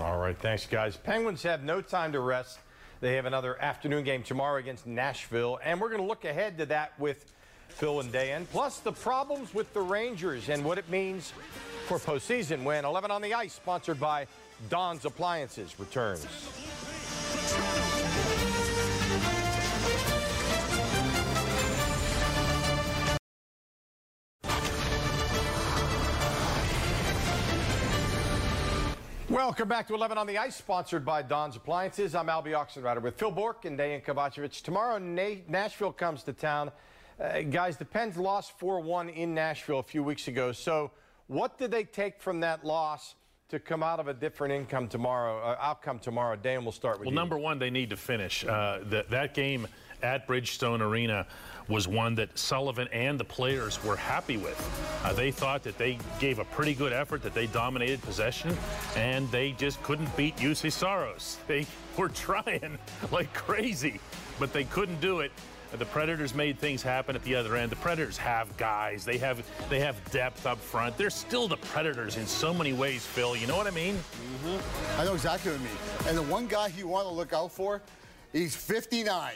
All 0.00 0.18
right, 0.18 0.36
thanks, 0.36 0.66
guys. 0.66 0.96
Penguins 0.96 1.42
have 1.44 1.62
no 1.62 1.80
time 1.80 2.10
to 2.12 2.20
rest. 2.20 2.58
They 3.00 3.14
have 3.14 3.26
another 3.26 3.60
afternoon 3.62 4.02
game 4.02 4.22
tomorrow 4.22 4.58
against 4.58 4.86
Nashville, 4.86 5.60
and 5.62 5.80
we're 5.80 5.90
going 5.90 6.00
to 6.00 6.06
look 6.06 6.24
ahead 6.24 6.58
to 6.58 6.66
that 6.66 6.98
with 6.98 7.26
Phil 7.74 7.98
and 7.98 8.12
Dan, 8.12 8.46
plus 8.52 8.78
the 8.78 8.92
problems 8.92 9.52
with 9.52 9.72
the 9.74 9.80
Rangers 9.80 10.48
and 10.48 10.64
what 10.64 10.78
it 10.78 10.88
means 10.88 11.32
for 11.86 11.98
postseason 11.98 12.62
when 12.62 12.84
11 12.84 13.10
on 13.10 13.20
the 13.20 13.34
ice, 13.34 13.52
sponsored 13.52 13.98
by 13.98 14.26
Don's 14.70 15.04
Appliances 15.04 15.78
returns. 15.80 16.24
Welcome 29.28 29.68
back 29.68 29.88
to 29.88 29.94
11 29.94 30.16
on 30.16 30.28
the 30.28 30.38
Ice, 30.38 30.54
sponsored 30.54 31.04
by 31.04 31.22
Don's 31.22 31.56
Appliances. 31.56 32.14
I'm 32.14 32.28
Albie 32.28 32.52
Oxenrider 32.52 33.02
with 33.02 33.18
Phil 33.18 33.32
Bourque 33.32 33.64
and 33.64 33.76
Dan 33.76 34.00
Kovacevic. 34.00 34.62
Tomorrow, 34.62 34.98
Na 34.98 35.30
Nashville 35.48 35.92
comes 35.92 36.22
to 36.22 36.32
town. 36.32 36.70
Uh, 37.20 37.42
guys, 37.42 37.76
the 37.76 37.84
Pens 37.84 38.16
lost 38.16 38.58
4-1 38.58 39.14
in 39.14 39.34
Nashville 39.34 39.78
a 39.78 39.82
few 39.82 40.02
weeks 40.02 40.28
ago. 40.28 40.52
So 40.52 40.90
what 41.26 41.58
did 41.58 41.70
they 41.70 41.84
take 41.84 42.20
from 42.20 42.40
that 42.40 42.64
loss 42.64 43.14
to 43.48 43.58
come 43.60 43.82
out 43.82 44.00
of 44.00 44.08
a 44.08 44.14
different 44.14 44.52
income 44.52 44.88
tomorrow, 44.88 45.38
uh, 45.38 45.56
outcome 45.60 45.98
tomorrow? 45.98 46.36
Dan, 46.36 46.64
we'll 46.64 46.72
start 46.72 46.98
with 46.98 47.06
well, 47.06 47.12
you. 47.12 47.16
number 47.16 47.38
one, 47.38 47.58
they 47.58 47.70
need 47.70 47.90
to 47.90 47.96
finish. 47.96 48.44
Uh, 48.44 48.80
that, 48.84 49.10
that 49.10 49.34
game 49.34 49.66
at 50.02 50.26
Bridgestone 50.26 50.80
Arena 50.80 51.26
was 51.68 51.88
one 51.88 52.14
that 52.16 52.36
Sullivan 52.38 52.88
and 52.92 53.18
the 53.18 53.24
players 53.24 53.82
were 53.82 53.96
happy 53.96 54.36
with. 54.36 54.60
Uh, 55.02 55.12
they 55.14 55.30
thought 55.30 55.62
that 55.62 55.78
they 55.78 55.98
gave 56.20 56.38
a 56.38 56.44
pretty 56.44 56.74
good 56.74 56.92
effort, 56.92 57.22
that 57.22 57.32
they 57.32 57.46
dominated 57.46 58.02
possession, 58.02 58.54
and 58.96 59.30
they 59.30 59.52
just 59.52 59.82
couldn't 59.82 60.14
beat 60.16 60.36
Juuse 60.36 60.70
Saros. 60.70 61.38
They 61.46 61.66
were 61.96 62.08
trying 62.08 62.78
like 63.12 63.32
crazy, 63.32 64.00
but 64.38 64.52
they 64.52 64.64
couldn't 64.64 65.00
do 65.00 65.20
it. 65.20 65.30
The 65.78 65.84
Predators 65.86 66.34
made 66.34 66.58
things 66.58 66.82
happen 66.82 67.16
at 67.16 67.22
the 67.24 67.34
other 67.34 67.56
end. 67.56 67.72
The 67.72 67.76
Predators 67.76 68.16
have 68.18 68.56
guys. 68.56 69.04
They 69.04 69.18
have 69.18 69.44
they 69.68 69.80
have 69.80 69.96
depth 70.10 70.46
up 70.46 70.58
front. 70.58 70.96
They're 70.96 71.10
still 71.10 71.48
the 71.48 71.56
Predators 71.56 72.16
in 72.16 72.26
so 72.26 72.54
many 72.54 72.72
ways, 72.72 73.04
Phil. 73.04 73.36
You 73.36 73.46
know 73.46 73.56
what 73.56 73.66
I 73.66 73.70
mean? 73.70 73.96
Mm-hmm. 73.96 75.00
I 75.00 75.04
know 75.04 75.14
exactly 75.14 75.52
what 75.52 75.60
I 75.60 75.64
mean. 75.64 76.08
And 76.08 76.16
the 76.16 76.22
one 76.32 76.46
guy 76.46 76.68
you 76.76 76.86
want 76.86 77.06
to 77.06 77.12
look 77.12 77.32
out 77.32 77.52
for, 77.52 77.82
he's 78.32 78.54
59. 78.54 79.32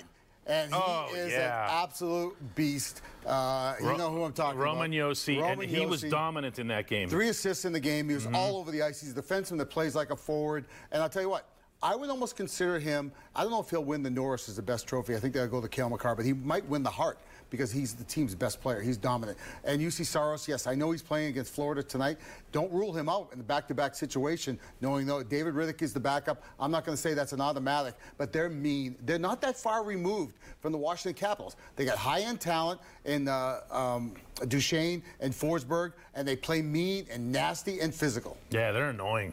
And 0.46 0.72
he 0.72 0.80
oh, 0.82 1.08
is 1.14 1.32
yeah. 1.32 1.64
an 1.64 1.84
absolute 1.84 2.34
beast. 2.54 3.02
Uh, 3.26 3.74
you 3.80 3.98
know 3.98 4.10
who 4.10 4.24
I'm 4.24 4.32
talking 4.32 4.58
Roman 4.58 4.94
about. 4.94 5.12
Josi, 5.12 5.38
Roman 5.38 5.60
and 5.60 5.70
he 5.70 5.76
Josi, 5.76 5.88
was 5.88 6.02
dominant 6.04 6.58
in 6.58 6.68
that 6.68 6.86
game. 6.86 7.10
Three 7.10 7.28
assists 7.28 7.66
in 7.66 7.72
the 7.74 7.80
game. 7.80 8.08
He 8.08 8.14
was 8.14 8.24
mm-hmm. 8.24 8.34
all 8.34 8.56
over 8.56 8.70
the 8.70 8.80
ice. 8.80 9.00
He's 9.02 9.12
a 9.12 9.20
defenseman 9.20 9.58
that 9.58 9.66
plays 9.66 9.94
like 9.94 10.10
a 10.10 10.16
forward. 10.16 10.64
And 10.90 11.02
I'll 11.02 11.10
tell 11.10 11.20
you 11.20 11.28
what, 11.28 11.50
I 11.80 11.94
would 11.94 12.10
almost 12.10 12.34
consider 12.34 12.80
him. 12.80 13.12
I 13.36 13.42
don't 13.42 13.52
know 13.52 13.60
if 13.60 13.70
he'll 13.70 13.84
win 13.84 14.02
the 14.02 14.10
Norris 14.10 14.48
as 14.48 14.56
the 14.56 14.62
best 14.62 14.88
trophy. 14.88 15.14
I 15.14 15.20
think 15.20 15.32
they'll 15.32 15.46
go 15.46 15.60
to 15.60 15.68
Cale 15.68 15.88
Makar, 15.88 16.16
but 16.16 16.24
he 16.24 16.32
might 16.32 16.66
win 16.66 16.82
the 16.82 16.90
Hart 16.90 17.18
because 17.50 17.70
he's 17.70 17.94
the 17.94 18.04
team's 18.04 18.34
best 18.34 18.60
player. 18.60 18.80
He's 18.80 18.96
dominant. 18.96 19.38
And 19.62 19.80
Juuse 19.80 20.04
Saros, 20.04 20.48
yes, 20.48 20.66
I 20.66 20.74
know 20.74 20.90
he's 20.90 21.02
playing 21.02 21.28
against 21.28 21.54
Florida 21.54 21.82
tonight. 21.82 22.18
Don't 22.50 22.70
rule 22.72 22.92
him 22.92 23.08
out 23.08 23.28
in 23.32 23.38
the 23.38 23.44
back-to-back 23.44 23.94
situation, 23.94 24.58
knowing 24.80 25.06
though 25.06 25.22
David 25.22 25.54
Rittich 25.54 25.80
is 25.80 25.92
the 25.92 26.00
backup. 26.00 26.42
I'm 26.58 26.72
not 26.72 26.84
going 26.84 26.96
to 26.96 27.00
say 27.00 27.14
that's 27.14 27.32
an 27.32 27.40
automatic, 27.40 27.94
but 28.18 28.32
they're 28.32 28.50
mean. 28.50 28.96
They're 29.04 29.18
not 29.18 29.40
that 29.42 29.56
far 29.56 29.84
removed 29.84 30.36
from 30.60 30.72
the 30.72 30.78
Washington 30.78 31.14
Capitals. 31.14 31.54
They 31.76 31.84
got 31.84 31.96
high-end 31.96 32.40
talent 32.40 32.80
in 33.04 33.28
uh, 33.28 33.60
um, 33.70 34.14
Duchene 34.48 35.02
and 35.20 35.32
Forsberg, 35.32 35.92
and 36.16 36.26
they 36.26 36.34
play 36.34 36.60
mean 36.60 37.06
and 37.08 37.30
nasty 37.30 37.80
and 37.80 37.94
physical. 37.94 38.36
Yeah, 38.50 38.72
they're 38.72 38.90
annoying. 38.90 39.32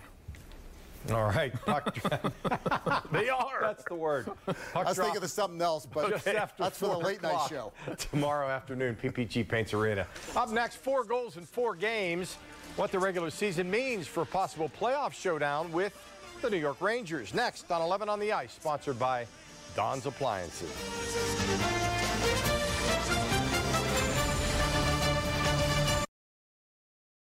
All 1.12 1.26
right, 1.26 1.54
puck. 1.66 1.96
they 3.12 3.30
are. 3.30 3.60
That's 3.62 3.84
the 3.84 3.96
word. 3.96 4.26
Puck 4.46 4.58
I 4.76 4.84
was 4.84 4.98
thinking 4.98 5.22
of 5.22 5.30
something 5.30 5.62
else, 5.62 5.86
but 5.86 6.12
okay. 6.14 6.40
that's 6.58 6.80
for 6.80 6.88
the 6.88 6.98
late 6.98 7.22
night 7.22 7.48
show. 7.50 7.72
Tomorrow 7.98 8.50
afternoon, 8.50 8.98
PPG 9.02 9.48
Paints 9.48 9.74
Arena. 9.74 10.08
Up 10.36 10.50
next, 10.50 10.78
four 10.78 11.04
goals 11.04 11.38
in 11.38 11.44
four 11.44 11.76
games. 11.76 12.38
What 12.76 12.92
the 12.92 13.00
regular 13.00 13.30
season 13.30 13.70
means 13.70 14.08
for 14.08 14.24
a 14.24 14.26
possible 14.26 14.70
playoff 14.80 15.14
showdown 15.14 15.72
with 15.72 15.94
the 16.42 16.50
New 16.50 16.58
York 16.58 16.82
Rangers. 16.82 17.34
Next 17.34 17.72
on 17.72 17.82
11 17.82 18.10
on 18.10 18.20
the 18.20 18.34
Ice, 18.34 18.54
sponsored 18.54 19.00
by 19.00 19.28
Don's 19.76 20.06
Appliances. 20.06 20.72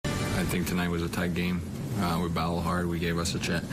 I 0.03 0.43
think 0.49 0.67
tonight 0.67 0.89
was 0.89 1.03
a 1.03 1.09
tight 1.09 1.33
game. 1.33 1.61
Uh, 1.99 2.19
we 2.21 2.29
battled 2.29 2.63
hard. 2.63 2.87
We 2.87 2.99
gave 2.99 3.17
us 3.17 3.33
a 3.33 3.39
chance, 3.39 3.65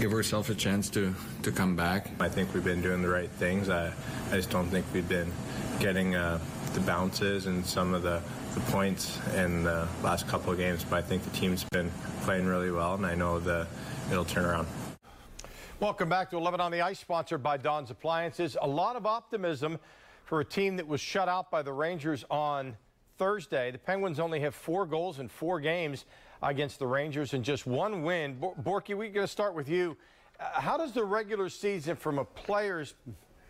give 0.00 0.12
ourselves 0.12 0.50
a 0.50 0.54
chance 0.54 0.90
to 0.90 1.14
to 1.42 1.52
come 1.52 1.76
back. 1.76 2.10
I 2.18 2.28
think 2.28 2.52
we've 2.54 2.64
been 2.64 2.82
doing 2.82 3.02
the 3.02 3.08
right 3.08 3.30
things. 3.30 3.68
I, 3.68 3.92
I 4.30 4.36
just 4.36 4.50
don't 4.50 4.68
think 4.68 4.84
we've 4.92 5.08
been 5.08 5.30
getting 5.78 6.16
uh, 6.16 6.40
the 6.74 6.80
bounces 6.80 7.46
and 7.46 7.64
some 7.64 7.94
of 7.94 8.02
the, 8.02 8.20
the 8.54 8.60
points 8.72 9.18
in 9.36 9.62
the 9.62 9.86
last 10.02 10.26
couple 10.26 10.50
of 10.50 10.58
games. 10.58 10.84
But 10.84 10.96
I 10.96 11.02
think 11.02 11.22
the 11.22 11.30
team's 11.30 11.64
been 11.70 11.90
playing 12.22 12.46
really 12.46 12.72
well, 12.72 12.94
and 12.94 13.06
I 13.06 13.14
know 13.14 13.38
that 13.40 13.68
it'll 14.10 14.24
turn 14.24 14.44
around. 14.44 14.66
Welcome 15.78 16.08
back 16.08 16.30
to 16.30 16.36
11 16.36 16.60
on 16.60 16.72
the 16.72 16.80
Ice, 16.80 16.98
sponsored 16.98 17.42
by 17.42 17.58
Don's 17.58 17.90
Appliances. 17.90 18.56
A 18.60 18.66
lot 18.66 18.96
of 18.96 19.06
optimism 19.06 19.78
for 20.24 20.40
a 20.40 20.44
team 20.44 20.76
that 20.76 20.86
was 20.86 21.00
shut 21.00 21.28
out 21.28 21.50
by 21.50 21.62
the 21.62 21.72
Rangers 21.72 22.24
on 22.28 22.76
Thursday. 23.18 23.70
The 23.70 23.78
Penguins 23.78 24.20
only 24.20 24.40
have 24.40 24.54
four 24.54 24.86
goals 24.86 25.18
in 25.18 25.28
four 25.28 25.60
games 25.60 26.04
against 26.42 26.78
the 26.78 26.86
Rangers 26.86 27.34
and 27.34 27.44
just 27.44 27.66
one 27.66 28.02
win. 28.02 28.36
Borky, 28.36 28.96
we're 28.96 29.10
going 29.10 29.14
to 29.14 29.26
start 29.26 29.54
with 29.54 29.68
you. 29.68 29.96
Uh, 30.40 30.60
how 30.60 30.76
does 30.76 30.92
the 30.92 31.04
regular 31.04 31.48
season, 31.48 31.96
from 31.96 32.18
a 32.18 32.24
player's 32.24 32.94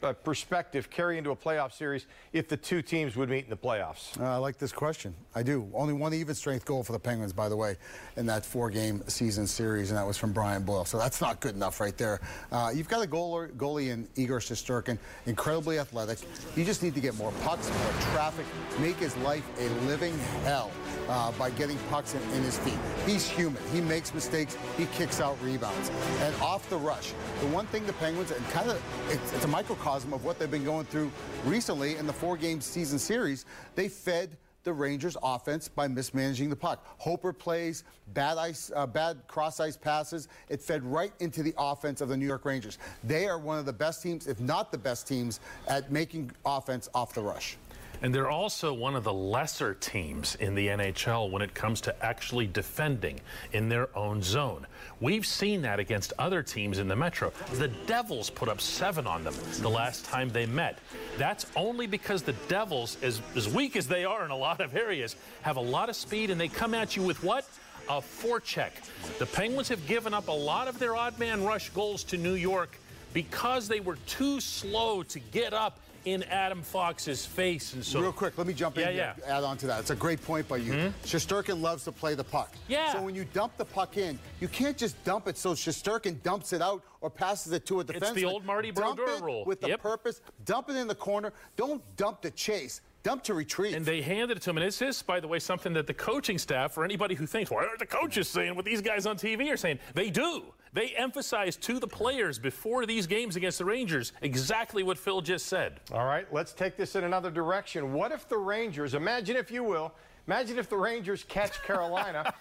uh, 0.03 0.13
perspective, 0.13 0.91
carry 0.91 1.19
into 1.19 1.31
a 1.31 1.37
playoff 1.37 1.73
series 1.73 2.07
if 2.33 2.49
the 2.49 2.57
two 2.57 2.83
teams 2.83 3.17
would 3.17 3.29
meet 3.29 3.45
in 3.45 3.51
the 3.51 3.57
playoffs? 3.57 4.21
Uh, 4.21 4.25
I 4.25 4.37
like 4.37 4.59
this 4.59 4.73
question. 4.73 5.15
I 5.35 5.43
do. 5.43 5.69
Only 5.75 5.93
one 5.93 6.15
even 6.15 6.35
strength 6.35 6.65
goal 6.65 6.83
for 6.83 6.93
the 6.93 6.99
Penguins, 6.99 7.33
by 7.33 7.49
the 7.49 7.57
way, 7.57 7.77
in 8.17 8.27
that 8.27 8.45
four-game 8.45 9.03
season 9.09 9.47
series, 9.47 9.91
and 9.91 9.99
that 9.99 10.07
was 10.07 10.17
from 10.17 10.33
Brian 10.33 10.65
Boyle. 10.65 10.85
So 10.85 10.99
that's 10.99 11.21
not 11.21 11.41
good 11.41 11.55
enough 11.55 11.81
right 11.81 11.97
there. 11.97 12.21
Uh, 12.51 12.71
you've 12.75 12.89
got 12.89 13.05
a 13.05 13.09
goalie, 13.09 13.53
goalie 13.53 13.91
in 13.91 14.09
Igor 14.17 14.41
Shesterkin, 14.41 14.99
incredibly 15.27 15.79
athletic. 15.79 16.19
You 16.57 16.65
just 16.65 16.83
need 16.83 16.95
to 16.95 17.01
get 17.01 17.15
more 17.17 17.33
pucks, 17.43 17.69
more 17.69 17.93
traffic, 18.13 18.47
make 18.81 18.97
his 18.97 19.17
life 19.19 19.45
a 19.59 19.69
living 19.87 20.19
hell. 20.45 20.71
Uh, 21.09 21.33
by 21.33 21.51
getting 21.51 21.79
pucks 21.91 22.15
in, 22.15 22.23
in 22.35 22.43
his 22.43 22.59
feet. 22.59 22.79
He's 23.07 23.29
human. 23.29 23.63
He 23.73 23.81
makes 23.81 24.15
mistakes. 24.15 24.57
He 24.77 24.87
kicks 24.87 25.21
out 25.21 25.37
rebounds. 25.43 25.91
And 26.21 26.35
off 26.43 26.69
the 26.71 26.77
rush, 26.77 27.13
the 27.41 27.47
one 27.49 27.67
thing 27.67 27.87
the 27.87 27.93
Penguins, 27.95 28.31
and 28.31 28.45
kind 28.51 28.71
of 28.71 28.83
it's, 29.09 29.33
it's 29.33 29.45
a 29.45 29.49
microcosm 29.49 30.13
of 30.13 30.25
what 30.25 30.39
they've 30.39 30.51
been 30.51 30.65
going 30.65 30.87
through 30.87 31.11
recently 31.45 31.97
in 31.97 32.07
the 32.07 32.13
four-game 32.13 32.61
season 32.61 32.99
series, 32.99 33.45
they 33.75 33.89
fed 33.89 34.37
the 34.65 34.73
Rangers 34.73 35.17
offense 35.23 35.69
by 35.69 35.89
mismanaging 35.89 36.49
the 36.49 36.57
puck. 36.57 36.87
Hoper 36.99 37.33
plays, 37.33 37.85
bad 38.15 38.39
ice, 38.39 38.71
uh, 38.75 38.87
bad 38.87 39.19
cross 39.27 39.59
ice 39.59 39.77
passes. 39.77 40.29
It 40.49 40.63
fed 40.63 40.85
right 40.85 41.13
into 41.19 41.43
the 41.43 41.55
offense 41.59 42.01
of 42.01 42.09
the 42.09 42.17
New 42.17 42.27
York 42.27 42.45
Rangers. 42.45 42.79
They 43.03 43.27
are 43.27 43.39
one 43.39 43.59
of 43.59 43.67
the 43.67 43.73
best 43.73 44.03
teams, 44.03 44.27
if 44.27 44.39
not 44.41 44.71
the 44.71 44.79
best 44.79 45.09
teams, 45.09 45.41
at 45.67 45.91
making 45.91 46.31
offense 46.45 46.89
off 46.95 47.13
the 47.13 47.23
rush. 47.23 47.57
And 48.03 48.13
they're 48.13 48.31
also 48.31 48.75
one 48.75 48.97
of 48.97 49.05
the 49.05 49.13
lesser 49.13 49.75
teams 49.75 50.35
in 50.35 50.57
the 50.57 50.67
NHL 50.67 51.31
when 51.31 51.41
it 51.41 51.55
comes 51.55 51.81
to 51.83 52.05
actually 52.05 52.49
defending 52.49 53.21
in 53.53 53.69
their 53.69 53.97
own 53.97 54.23
zone. 54.23 54.67
We've 55.01 55.25
seen 55.25 55.63
that 55.63 55.79
against 55.79 56.13
other 56.19 56.43
teams 56.43 56.79
in 56.79 56.89
the 56.89 56.97
Metro. 56.97 57.33
The 57.53 57.69
Devils 57.87 58.29
put 58.29 58.49
up 58.49 58.61
seven 58.61 59.07
on 59.07 59.23
them 59.23 59.35
the 59.61 59.71
last 59.71 60.05
time 60.05 60.31
they 60.31 60.47
met. 60.47 60.81
That's 61.17 61.47
only 61.55 61.87
because 61.87 62.23
the 62.23 62.35
Devils, 62.49 62.97
as, 63.03 63.23
as 63.37 63.49
weak 63.49 63.77
as 63.77 63.87
they 63.87 64.05
are 64.05 64.25
in 64.25 64.33
a 64.33 64.37
lot 64.37 64.61
of 64.61 64.75
areas, 64.75 65.15
have 65.43 65.57
a 65.57 65.61
lot 65.61 65.89
of 65.89 65.95
speed 65.95 66.31
and 66.31 66.41
they 66.41 66.49
come 66.49 66.75
at 66.75 66.97
you 66.97 67.05
with 67.05 67.23
what? 67.23 67.49
A 67.89 68.01
forecheck. 68.01 68.73
The 69.21 69.27
Penguins 69.27 69.69
have 69.69 69.87
given 69.87 70.13
up 70.13 70.27
a 70.27 70.33
lot 70.33 70.67
of 70.67 70.81
their 70.81 70.97
odd 70.97 71.17
man 71.21 71.45
rush 71.45 71.71
goals 71.71 72.03
to 72.05 72.17
New 72.17 72.35
York 72.35 72.77
because 73.13 73.69
they 73.69 73.81
were 73.81 73.97
too 74.07 74.41
slow 74.41 75.05
to 75.05 75.21
get 75.21 75.53
up 75.53 75.79
in 76.05 76.23
Adam 76.25 76.63
Fox's 76.63 77.25
face. 77.25 77.75
And 77.75 77.85
so, 77.85 78.01
real 78.01 78.13
quick, 78.13 78.37
let 78.39 78.47
me 78.47 78.55
jump 78.55 78.79
in 78.79 78.95
yeah, 78.95 79.15
yeah. 79.19 79.37
add 79.37 79.45
on 79.45 79.57
to 79.59 79.67
that. 79.67 79.81
It's 79.81 79.91
a 79.91 79.97
great 79.97 80.23
point 80.23 80.49
by 80.49 80.59
you. 80.59 80.73
Mm-hmm. 80.73 81.05
Shesterkin 81.05 81.61
loves 81.61 81.85
to 81.85 81.93
play 81.93 82.15
the 82.15 82.25
puck. 82.25 82.53
Yeah. 82.69 82.93
So 82.93 83.03
when 83.03 83.15
you 83.15 83.25
dump 83.25 83.57
the 83.57 83.65
puck 83.65 83.97
in, 83.97 84.19
you 84.41 84.49
can't 84.49 84.77
just 84.77 85.03
dump 85.05 85.29
it 85.29 85.39
so 85.39 85.53
Shesterkin 85.53 86.23
dumps 86.23 86.53
it 86.53 86.63
out 86.63 86.83
or 87.01 87.11
passes 87.11 87.53
it 87.53 87.67
to 87.67 87.81
a 87.81 87.85
defenseman. 87.85 88.03
It's 88.03 88.13
the 88.13 88.25
old 88.25 88.45
Marty 88.45 88.71
Brodeur 88.71 89.21
rule. 89.21 89.45
with 89.45 89.63
yep. 89.63 89.71
the 89.71 89.79
purpose. 89.79 90.21
Dump 90.45 90.71
it 90.71 90.77
in 90.77 90.87
the 90.87 90.95
corner. 90.95 91.33
Don't 91.57 91.83
dump 91.97 92.23
the 92.23 92.31
chase 92.31 92.81
dump 93.03 93.23
to 93.25 93.35
retrieve. 93.35 93.75
And 93.75 93.85
they 93.85 94.01
handed 94.01 94.37
it 94.37 94.41
to 94.43 94.51
him. 94.51 94.59
And 94.59 94.67
this 94.67 94.83
is, 94.83 95.03
by 95.03 95.21
the 95.21 95.29
way, 95.29 95.39
something 95.39 95.73
that 95.75 95.87
the 95.87 95.95
coaching 95.95 96.39
staff, 96.39 96.77
or 96.77 96.85
anybody 96.85 97.15
who 97.15 97.27
thinks, 97.27 97.51
why 97.51 97.65
aren't 97.65 97.79
the 97.79 97.87
coaches 97.87 98.29
saying 98.29 98.55
what 98.55 98.65
these 98.65 98.81
guys 98.81 99.07
on 99.07 99.17
TV 99.17 99.53
are 99.53 99.57
saying? 99.57 99.79
They 99.95 100.11
do. 100.11 100.45
They 100.73 100.89
emphasize 100.97 101.57
to 101.59 101.79
the 101.79 101.87
players 101.87 102.39
before 102.39 102.87
these 102.87 103.07
games 103.07 103.37
against 103.37 103.59
the 103.59 103.65
Rangers 103.65 104.13
exactly 104.23 104.83
what 104.83 104.97
Phil 104.97 105.21
just 105.21 105.47
said. 105.47 105.81
All 105.93 106.07
right, 106.07 106.27
let's 106.33 106.53
take 106.53 106.77
this 106.77 106.97
in 106.97 107.05
another 107.05 107.31
direction. 107.31 107.93
What 107.93 108.11
if 108.11 108.27
the 108.27 108.39
Rangers, 108.39 108.95
imagine 108.95 109.37
if 109.37 109.51
you 109.51 109.65
will, 109.65 109.93
imagine 110.27 110.59
if 110.59 110.71
the 110.71 110.79
Rangers 110.79 111.25
catch 111.29 111.63
Carolina 111.67 112.33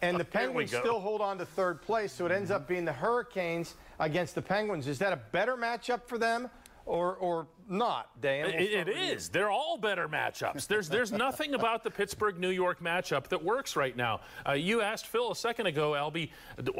and 0.00 0.18
the 0.18 0.24
Penguins 0.24 0.70
still 0.70 1.00
hold 1.00 1.20
on 1.20 1.36
to 1.36 1.44
third 1.44 1.82
place, 1.82 2.12
so 2.12 2.24
it 2.24 2.32
ends 2.32 2.50
up 2.50 2.62
mm-hmm. 2.62 2.72
being 2.72 2.84
the 2.86 2.92
Hurricanes 2.94 3.74
against 4.00 4.34
the 4.34 4.42
Penguins. 4.42 4.86
Is 4.86 4.98
that 5.00 5.12
a 5.12 5.16
better 5.32 5.56
matchup 5.56 6.02
for 6.06 6.16
them? 6.16 6.48
Or 6.86 7.16
or 7.16 7.48
not, 7.68 8.20
Dan? 8.20 8.46
We'll 8.46 8.54
it, 8.54 8.88
it 8.88 8.88
is. 8.88 9.28
They're 9.28 9.50
all 9.50 9.76
better 9.76 10.08
matchups. 10.08 10.66
There's 10.68 10.88
there's 10.88 11.12
nothing 11.12 11.54
about 11.54 11.82
the 11.82 11.90
Pittsburgh 11.90 12.38
New 12.38 12.50
York 12.50 12.80
matchup 12.80 13.26
that 13.28 13.42
works 13.44 13.76
right 13.76 13.96
now. 13.96 14.20
Uh, 14.48 14.52
you 14.52 14.80
asked 14.80 15.08
Phil 15.08 15.32
a 15.32 15.36
second 15.36 15.66
ago, 15.66 15.92
Albie, 15.92 16.30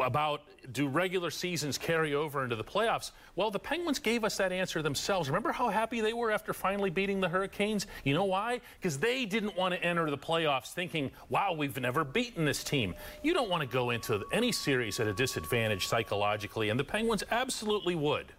about 0.00 0.42
do 0.72 0.86
regular 0.86 1.30
seasons 1.30 1.76
carry 1.76 2.14
over 2.14 2.44
into 2.44 2.56
the 2.56 2.64
playoffs? 2.64 3.10
Well, 3.34 3.50
the 3.50 3.58
Penguins 3.58 3.98
gave 3.98 4.24
us 4.24 4.36
that 4.36 4.52
answer 4.52 4.80
themselves. 4.80 5.28
Remember 5.28 5.52
how 5.52 5.68
happy 5.68 6.00
they 6.00 6.12
were 6.12 6.30
after 6.30 6.52
finally 6.52 6.90
beating 6.90 7.20
the 7.20 7.28
Hurricanes? 7.28 7.86
You 8.04 8.14
know 8.14 8.24
why? 8.24 8.60
Because 8.78 8.98
they 8.98 9.26
didn't 9.26 9.56
want 9.56 9.74
to 9.74 9.82
enter 9.82 10.08
the 10.08 10.18
playoffs 10.18 10.72
thinking, 10.72 11.10
"Wow, 11.28 11.52
we've 11.52 11.78
never 11.80 12.04
beaten 12.04 12.44
this 12.44 12.62
team." 12.62 12.94
You 13.22 13.34
don't 13.34 13.50
want 13.50 13.62
to 13.62 13.68
go 13.68 13.90
into 13.90 14.24
any 14.32 14.52
series 14.52 15.00
at 15.00 15.08
a 15.08 15.12
disadvantage 15.12 15.86
psychologically, 15.86 16.68
and 16.68 16.78
the 16.78 16.84
Penguins 16.84 17.24
absolutely 17.30 17.96
would. 17.96 18.32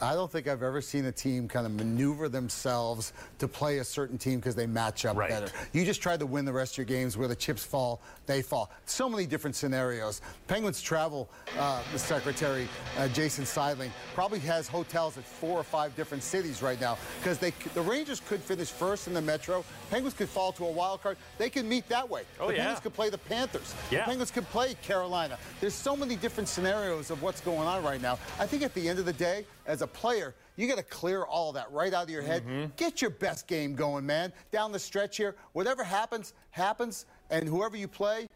I 0.00 0.14
don't 0.14 0.30
think 0.30 0.46
I've 0.46 0.62
ever 0.62 0.80
seen 0.80 1.06
a 1.06 1.12
team 1.12 1.48
kind 1.48 1.66
of 1.66 1.72
maneuver 1.72 2.28
themselves 2.28 3.12
to 3.38 3.48
play 3.48 3.78
a 3.78 3.84
certain 3.84 4.16
team 4.16 4.38
because 4.38 4.54
they 4.54 4.66
match 4.66 5.04
up 5.04 5.16
right. 5.16 5.28
better. 5.28 5.48
You 5.72 5.84
just 5.84 6.00
try 6.00 6.16
to 6.16 6.26
win 6.26 6.44
the 6.44 6.52
rest 6.52 6.74
of 6.74 6.78
your 6.78 6.84
games 6.84 7.16
where 7.16 7.28
the 7.28 7.36
chips 7.36 7.64
fall, 7.64 8.00
they 8.26 8.42
fall. 8.42 8.70
So 8.86 9.08
many 9.08 9.26
different 9.26 9.56
scenarios. 9.56 10.20
Penguins 10.46 10.80
travel, 10.80 11.28
uh, 11.58 11.82
the 11.92 11.98
secretary, 11.98 12.68
uh, 12.98 13.08
Jason 13.08 13.44
Seidling, 13.44 13.90
probably 14.14 14.38
has 14.40 14.68
hotels 14.68 15.18
at 15.18 15.24
four 15.24 15.58
or 15.58 15.64
five 15.64 15.96
different 15.96 16.22
cities 16.22 16.62
right 16.62 16.80
now 16.80 16.96
because 17.20 17.38
they 17.38 17.52
the 17.74 17.82
Rangers 17.82 18.20
could 18.28 18.40
finish 18.40 18.70
first 18.70 19.08
in 19.08 19.14
the 19.14 19.22
Metro. 19.22 19.64
Penguins 19.90 20.14
could 20.14 20.28
fall 20.28 20.52
to 20.52 20.64
a 20.64 20.70
wild 20.70 21.02
card. 21.02 21.16
They 21.38 21.50
can 21.50 21.68
meet 21.68 21.88
that 21.88 22.08
way. 22.08 22.22
Oh, 22.38 22.48
the 22.48 22.54
yeah. 22.54 22.58
Penguins 22.58 22.80
could 22.80 22.94
play 22.94 23.10
the 23.10 23.18
Panthers. 23.18 23.74
Yeah. 23.90 24.00
The 24.00 24.04
Penguins 24.04 24.30
could 24.30 24.48
play 24.50 24.74
Carolina. 24.82 25.38
There's 25.60 25.74
so 25.74 25.96
many 25.96 26.16
different 26.16 26.48
scenarios 26.48 27.10
of 27.10 27.22
what's 27.22 27.40
going 27.40 27.66
on 27.66 27.82
right 27.82 28.00
now. 28.00 28.18
I 28.38 28.46
think 28.46 28.62
at 28.62 28.74
the 28.74 28.88
end 28.88 28.98
of 28.98 29.04
the 29.04 29.12
day, 29.12 29.44
as 29.68 29.82
a 29.82 29.86
player, 29.86 30.34
you 30.56 30.66
got 30.66 30.78
to 30.78 30.82
clear 30.82 31.22
all 31.22 31.52
that 31.52 31.70
right 31.70 31.92
out 31.92 32.04
of 32.04 32.10
your 32.10 32.22
head. 32.22 32.42
Mm-hmm. 32.42 32.72
Get 32.76 33.00
your 33.00 33.10
best 33.10 33.46
game 33.46 33.74
going, 33.74 34.04
man. 34.04 34.32
Down 34.50 34.72
the 34.72 34.78
stretch 34.78 35.18
here, 35.18 35.36
whatever 35.52 35.84
happens, 35.84 36.32
happens, 36.50 37.04
and 37.30 37.46
whoever 37.46 37.76
you 37.76 37.86
play, 37.86 38.26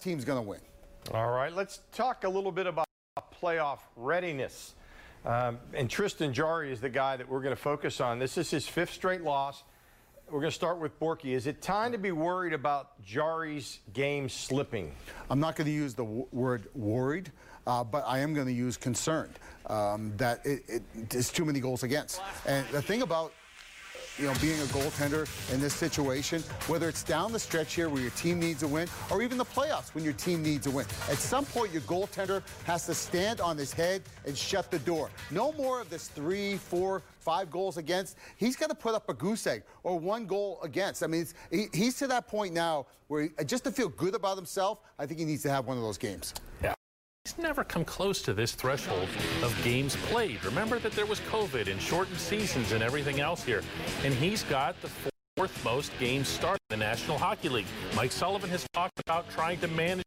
team's 0.00 0.24
going 0.24 0.42
to 0.42 0.48
win. 0.48 0.60
All 1.12 1.30
right, 1.30 1.52
let's 1.52 1.80
talk 1.92 2.24
a 2.24 2.28
little 2.28 2.52
bit 2.52 2.66
about 2.66 2.86
playoff 3.42 3.80
readiness. 3.96 4.74
Um, 5.26 5.58
and 5.74 5.90
Tristan 5.90 6.32
Jarry 6.32 6.72
is 6.72 6.80
the 6.80 6.88
guy 6.88 7.16
that 7.16 7.28
we're 7.28 7.42
going 7.42 7.54
to 7.54 7.60
focus 7.60 8.00
on. 8.00 8.18
This 8.18 8.38
is 8.38 8.50
his 8.50 8.66
fifth 8.66 8.92
straight 8.92 9.22
loss. 9.22 9.64
We're 10.34 10.40
going 10.40 10.50
to 10.50 10.56
start 10.56 10.80
with 10.80 10.98
Borky. 10.98 11.26
Is 11.26 11.46
it 11.46 11.62
time 11.62 11.92
to 11.92 11.98
be 11.98 12.10
worried 12.10 12.54
about 12.54 13.00
Jarry's 13.04 13.78
game 13.92 14.28
slipping? 14.28 14.90
I'm 15.30 15.38
not 15.38 15.54
going 15.54 15.66
to 15.66 15.72
use 15.72 15.94
the 15.94 16.02
word 16.02 16.66
worried, 16.74 17.30
uh, 17.68 17.84
but 17.84 18.02
I 18.04 18.18
am 18.18 18.34
going 18.34 18.48
to 18.48 18.52
use 18.52 18.76
concerned 18.76 19.38
um, 19.66 20.12
that 20.16 20.44
it, 20.44 20.64
it, 20.66 20.82
it's 21.12 21.30
too 21.30 21.44
many 21.44 21.60
goals 21.60 21.84
against. 21.84 22.20
And 22.46 22.66
the 22.72 22.82
thing 22.82 23.02
about 23.02 23.32
you 24.18 24.26
know, 24.26 24.34
being 24.40 24.58
a 24.60 24.64
goaltender 24.64 25.28
in 25.52 25.60
this 25.60 25.74
situation, 25.74 26.42
whether 26.66 26.88
it's 26.88 27.02
down 27.02 27.32
the 27.32 27.38
stretch 27.38 27.74
here 27.74 27.88
where 27.88 28.00
your 28.00 28.10
team 28.12 28.38
needs 28.38 28.62
a 28.62 28.68
win, 28.68 28.88
or 29.10 29.22
even 29.22 29.38
the 29.38 29.44
playoffs 29.44 29.94
when 29.94 30.04
your 30.04 30.12
team 30.12 30.42
needs 30.42 30.66
a 30.66 30.70
win. 30.70 30.86
At 31.10 31.18
some 31.18 31.44
point, 31.44 31.72
your 31.72 31.82
goaltender 31.82 32.42
has 32.64 32.86
to 32.86 32.94
stand 32.94 33.40
on 33.40 33.56
his 33.56 33.72
head 33.72 34.02
and 34.26 34.36
shut 34.36 34.70
the 34.70 34.78
door. 34.80 35.10
No 35.30 35.52
more 35.52 35.80
of 35.80 35.90
this 35.90 36.08
three, 36.08 36.56
four, 36.56 37.02
five 37.18 37.50
goals 37.50 37.76
against. 37.76 38.16
He's 38.36 38.56
got 38.56 38.68
to 38.68 38.74
put 38.74 38.94
up 38.94 39.08
a 39.08 39.14
goose 39.14 39.46
egg 39.46 39.62
or 39.82 39.98
one 39.98 40.26
goal 40.26 40.60
against. 40.62 41.02
I 41.02 41.06
mean, 41.06 41.26
he, 41.50 41.66
he's 41.72 41.96
to 41.98 42.06
that 42.08 42.28
point 42.28 42.54
now 42.54 42.86
where 43.08 43.22
he, 43.22 43.44
just 43.44 43.64
to 43.64 43.72
feel 43.72 43.88
good 43.88 44.14
about 44.14 44.36
himself, 44.36 44.78
I 44.98 45.06
think 45.06 45.18
he 45.18 45.26
needs 45.26 45.42
to 45.42 45.50
have 45.50 45.66
one 45.66 45.76
of 45.76 45.82
those 45.82 45.98
games. 45.98 46.34
Yeah. 46.62 46.74
He's 47.24 47.38
never 47.38 47.64
come 47.64 47.86
close 47.86 48.20
to 48.22 48.34
this 48.34 48.52
threshold 48.52 49.08
of 49.42 49.58
games 49.64 49.96
played. 49.96 50.44
Remember 50.44 50.78
that 50.78 50.92
there 50.92 51.06
was 51.06 51.20
COVID 51.20 51.70
and 51.70 51.80
shortened 51.80 52.18
seasons 52.18 52.72
and 52.72 52.82
everything 52.82 53.18
else 53.18 53.42
here. 53.42 53.62
And 54.04 54.12
he's 54.12 54.42
got 54.42 54.78
the 54.82 54.90
fourth 55.34 55.64
most 55.64 55.90
games 55.98 56.28
started 56.28 56.60
in 56.68 56.78
the 56.78 56.84
National 56.84 57.16
Hockey 57.16 57.48
League. 57.48 57.66
Mike 57.96 58.12
Sullivan 58.12 58.50
has 58.50 58.66
talked 58.74 59.00
about 59.00 59.30
trying 59.30 59.58
to 59.60 59.68
manage 59.68 60.03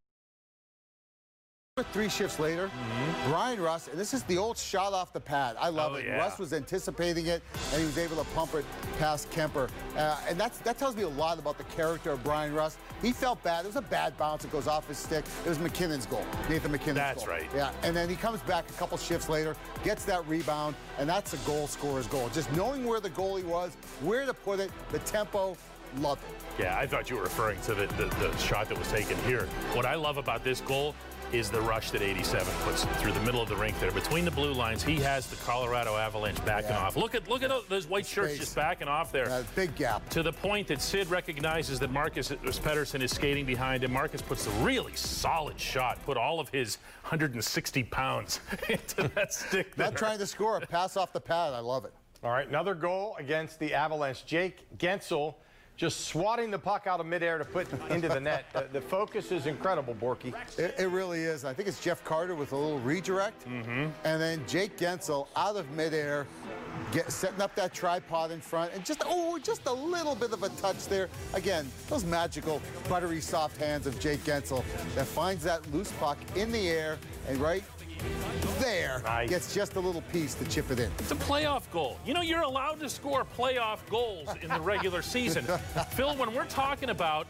Three 1.83 2.09
shifts 2.09 2.39
later, 2.39 2.67
mm-hmm. 2.69 3.29
Bryan 3.29 3.61
Rust, 3.61 3.89
and 3.89 3.99
this 3.99 4.11
is 4.11 4.23
the 4.23 4.35
old 4.35 4.57
shot 4.57 4.93
off 4.93 5.13
the 5.13 5.19
pad. 5.19 5.55
I 5.59 5.69
love 5.69 5.91
oh, 5.91 5.95
it. 5.97 6.05
Yeah. 6.05 6.17
Rust 6.17 6.39
was 6.39 6.51
anticipating 6.51 7.27
it, 7.27 7.43
and 7.71 7.79
he 7.79 7.85
was 7.85 7.99
able 7.99 8.15
to 8.15 8.23
pump 8.31 8.55
it 8.55 8.65
past 8.97 9.29
Kuemper. 9.29 9.69
Uh, 9.95 10.19
and 10.27 10.39
that's, 10.39 10.57
that 10.59 10.79
tells 10.79 10.95
me 10.95 11.03
a 11.03 11.09
lot 11.09 11.37
about 11.37 11.59
the 11.59 11.63
character 11.65 12.09
of 12.09 12.23
Bryan 12.23 12.55
Rust. 12.55 12.79
He 13.03 13.11
felt 13.11 13.43
bad. 13.43 13.65
It 13.65 13.67
was 13.67 13.75
a 13.75 13.83
bad 13.83 14.17
bounce. 14.17 14.43
It 14.43 14.51
goes 14.51 14.67
off 14.67 14.87
his 14.87 14.97
stick. 14.97 15.23
It 15.45 15.49
was 15.49 15.59
MacKinnon's 15.59 16.07
goal, 16.07 16.25
Nathan 16.49 16.71
MacKinnon's 16.71 16.95
that's 16.95 17.23
goal. 17.23 17.35
That's 17.35 17.53
right. 17.53 17.55
Yeah, 17.55 17.71
and 17.83 17.95
then 17.95 18.09
he 18.09 18.15
comes 18.15 18.41
back 18.41 18.67
a 18.69 18.73
couple 18.73 18.97
shifts 18.97 19.29
later, 19.29 19.55
gets 19.83 20.03
that 20.05 20.27
rebound, 20.27 20.73
and 20.97 21.07
that's 21.07 21.33
a 21.33 21.37
goal 21.47 21.67
scorer's 21.67 22.07
goal. 22.07 22.27
Just 22.33 22.51
knowing 22.53 22.85
where 22.85 22.99
the 22.99 23.11
goalie 23.11 23.43
was, 23.43 23.77
where 24.01 24.25
to 24.25 24.33
put 24.33 24.59
it, 24.59 24.71
the 24.91 24.99
tempo, 24.99 25.55
Love 25.99 26.19
it. 26.27 26.63
Yeah, 26.63 26.77
I 26.77 26.85
thought 26.85 27.09
you 27.09 27.15
were 27.15 27.23
referring 27.23 27.61
to 27.61 27.73
the, 27.73 27.87
the, 27.87 28.05
the, 28.19 28.37
shot 28.37 28.67
that 28.69 28.77
was 28.77 28.89
taken 28.89 29.17
here. 29.19 29.47
What 29.73 29.85
I 29.85 29.95
love 29.95 30.17
about 30.17 30.43
this 30.43 30.61
goal 30.61 30.93
is 31.31 31.49
the 31.49 31.61
rush 31.61 31.91
that 31.91 32.01
87 32.01 32.53
puts 32.63 32.83
through 33.01 33.11
the 33.11 33.19
middle 33.21 33.41
of 33.41 33.49
the 33.49 33.55
rink 33.55 33.79
there. 33.79 33.91
Between 33.91 34.25
the 34.25 34.31
blue 34.31 34.53
lines, 34.53 34.83
he 34.83 34.95
has 34.97 35.27
the 35.27 35.35
Colorado 35.37 35.95
Avalanche 35.95 36.43
backing 36.45 36.71
yeah. 36.71 36.85
off. 36.85 36.95
Look 36.95 37.15
at 37.15 37.29
look 37.29 37.43
at 37.43 37.51
those 37.69 37.87
white 37.87 38.05
shirts 38.05 38.33
Space. 38.33 38.39
just 38.39 38.55
backing 38.55 38.87
off 38.87 39.11
there. 39.11 39.27
Yeah, 39.27 39.43
big 39.55 39.75
gap. 39.75 40.07
To 40.09 40.23
the 40.23 40.33
point 40.33 40.67
that 40.67 40.81
Sid 40.81 41.09
recognizes 41.09 41.79
that 41.79 41.91
Marcus 41.91 42.29
Pettersson 42.29 43.01
is 43.01 43.11
skating 43.11 43.45
behind 43.45 43.83
him. 43.83 43.91
Marcus 43.91 44.21
puts 44.21 44.47
a 44.47 44.51
really 44.63 44.95
solid 44.95 45.59
shot, 45.59 46.03
put 46.05 46.17
all 46.17 46.39
of 46.39 46.49
his 46.49 46.77
160 47.03 47.83
pounds 47.83 48.39
into 48.69 49.07
that 49.15 49.33
stick. 49.33 49.77
Not 49.77 49.95
trying 49.95 50.19
to 50.19 50.27
score, 50.27 50.57
a 50.57 50.61
pass 50.61 50.97
off 50.97 51.13
the 51.13 51.21
pad. 51.21 51.53
I 51.53 51.59
love 51.59 51.85
it. 51.85 51.93
All 52.23 52.31
right, 52.31 52.47
another 52.47 52.73
goal 52.73 53.15
against 53.19 53.59
the 53.59 53.73
Avalanche. 53.73 54.25
Jake 54.25 54.65
Guentzel 54.77 55.35
just 55.77 56.07
swatting 56.07 56.49
the 56.49 56.57
puck 56.57 56.87
out 56.87 56.99
of 56.99 57.05
midair 57.05 57.37
to 57.37 57.45
put 57.45 57.67
into 57.91 58.09
the 58.09 58.19
net. 58.19 58.45
The, 58.51 58.67
the 58.73 58.81
focus 58.81 59.31
is 59.31 59.45
incredible, 59.45 59.95
Borky. 59.95 60.33
It, 60.57 60.75
it, 60.77 60.87
really 60.89 61.21
is. 61.21 61.45
I 61.45 61.53
think 61.53 61.69
it's 61.69 61.79
Jeff 61.79 62.03
Carter 62.03 62.33
with 62.33 62.51
a 62.51 62.57
little 62.57 62.79
redirect. 62.79 63.47
Mm-hmm. 63.47 63.87
And 64.03 64.21
then 64.21 64.43
Jake 64.47 64.77
Guentzel 64.77 65.27
out 65.35 65.55
of 65.55 65.69
midair 65.71 66.25
get 66.91 67.11
setting 67.11 67.41
up 67.41 67.55
that 67.55 67.73
tripod 67.73 68.31
in 68.31 68.41
front, 68.41 68.73
and 68.73 68.83
just 68.85 69.03
oh, 69.05 69.37
just 69.39 69.65
a 69.67 69.73
little 69.73 70.15
bit 70.15 70.31
of 70.31 70.43
a 70.43 70.49
touch 70.49 70.87
there. 70.87 71.09
Again, 71.33 71.69
those 71.89 72.03
magical, 72.03 72.61
buttery 72.89 73.21
soft 73.21 73.57
hands 73.57 73.87
of 73.87 73.99
Jake 73.99 74.23
Guentzel 74.23 74.63
that 74.95 75.05
finds 75.05 75.43
that 75.43 75.71
loose 75.73 75.91
puck 75.93 76.17
in 76.35 76.51
the 76.51 76.69
air 76.69 76.97
and 77.27 77.37
right 77.37 77.63
there 78.59 79.01
Nice. 79.03 79.29
gets 79.29 79.53
just 79.53 79.75
a 79.75 79.79
little 79.79 80.01
piece 80.13 80.33
to 80.35 80.45
chip 80.45 80.71
it 80.71 80.79
in. 80.79 80.91
It's 80.99 81.11
a 81.11 81.15
playoff 81.15 81.63
goal. 81.71 81.97
You 82.05 82.13
know, 82.13 82.21
you're 82.21 82.41
allowed 82.41 82.79
to 82.81 82.89
score 82.89 83.25
playoff 83.37 83.79
goals 83.89 84.29
in 84.41 84.49
the 84.49 84.59
regular 84.61 85.01
season. 85.01 85.43
Phil, 85.91 86.15
when 86.15 86.33
we're 86.33 86.45
talking 86.45 86.89
about 86.89 87.27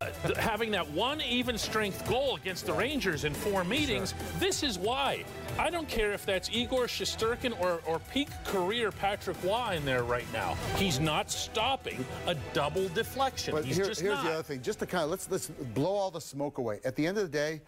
uh, 0.00 0.06
having 0.38 0.70
that 0.70 0.88
one 0.92 1.20
even 1.20 1.58
strength 1.58 2.08
goal 2.08 2.36
against 2.36 2.64
the 2.64 2.72
Rangers 2.72 3.24
in 3.24 3.34
four 3.34 3.64
meetings, 3.64 4.14
this 4.38 4.62
is 4.62 4.78
why. 4.78 5.24
I 5.58 5.68
don't 5.68 5.86
care 5.86 6.12
if 6.12 6.24
that's 6.24 6.48
Igor 6.50 6.86
Shesterkin 6.86 7.60
or, 7.60 7.80
or 7.86 7.98
peak 8.10 8.28
career 8.44 8.90
Patrick 8.90 9.36
Roy 9.44 9.74
in 9.76 9.84
there 9.84 10.02
right 10.02 10.24
now. 10.32 10.56
He's 10.76 11.00
not 11.00 11.30
stopping 11.30 12.02
a 12.26 12.34
double 12.54 12.88
deflection. 12.88 13.54
But 13.54 13.66
He's 13.66 13.76
here- 13.76 13.84
just 13.84 14.00
here's 14.00 14.14
not. 14.14 14.24
the 14.24 14.32
other 14.32 14.42
thing. 14.42 14.62
Just 14.62 14.78
to 14.78 14.86
kind 14.86 15.04
of 15.04 15.10
let's 15.10 15.30
let's 15.30 15.48
blow 15.48 15.92
all 15.92 16.10
the 16.10 16.20
smoke 16.20 16.56
away. 16.58 16.80
At 16.84 16.96
the 16.96 17.06
end 17.06 17.18
of 17.18 17.24
the 17.24 17.36
day, 17.38 17.60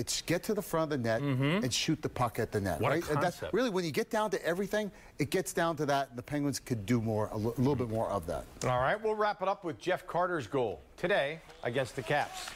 it's 0.00 0.22
get 0.22 0.42
to 0.44 0.54
the 0.54 0.62
front 0.62 0.90
of 0.90 1.02
the 1.02 1.08
net 1.08 1.20
mm-hmm. 1.20 1.62
and 1.62 1.72
shoot 1.72 2.00
the 2.00 2.08
puck 2.08 2.38
at 2.38 2.50
the 2.50 2.60
net. 2.60 2.80
What 2.80 2.92
a 2.92 2.94
right? 2.94 3.08
And 3.10 3.22
that's 3.22 3.36
concept. 3.36 3.52
really 3.52 3.68
when 3.68 3.84
you 3.84 3.90
get 3.90 4.08
down 4.08 4.30
to 4.30 4.42
everything, 4.44 4.90
it 5.18 5.28
gets 5.28 5.52
down 5.52 5.76
to 5.76 5.86
that. 5.86 6.16
The 6.16 6.22
Penguins 6.22 6.58
could 6.58 6.86
do 6.86 7.02
more, 7.02 7.28
a 7.32 7.36
little 7.36 7.76
bit 7.76 7.90
more 7.90 8.08
of 8.08 8.26
that. 8.26 8.46
All 8.64 8.80
right, 8.80 9.00
we'll 9.00 9.14
wrap 9.14 9.42
it 9.42 9.48
up 9.48 9.62
with 9.62 9.78
Jeff 9.78 10.06
Carter's 10.06 10.46
goal 10.46 10.80
today 10.96 11.40
against 11.64 11.96
the 11.96 12.02
Caps. 12.02 12.48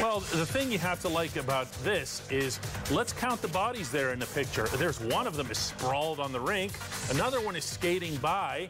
Well, 0.00 0.18
the 0.18 0.44
thing 0.44 0.72
you 0.72 0.78
have 0.78 1.00
to 1.02 1.08
like 1.08 1.36
about 1.36 1.70
this 1.84 2.28
is 2.28 2.58
let's 2.90 3.12
count 3.12 3.40
the 3.40 3.48
bodies 3.48 3.92
there 3.92 4.12
in 4.12 4.18
the 4.18 4.26
picture. 4.26 4.66
There's 4.76 5.00
one 5.00 5.28
of 5.28 5.36
them 5.36 5.48
is 5.52 5.58
sprawled 5.58 6.18
on 6.18 6.32
the 6.32 6.40
rink. 6.40 6.72
Another 7.10 7.40
one 7.40 7.54
is 7.54 7.64
skating 7.64 8.16
by. 8.16 8.68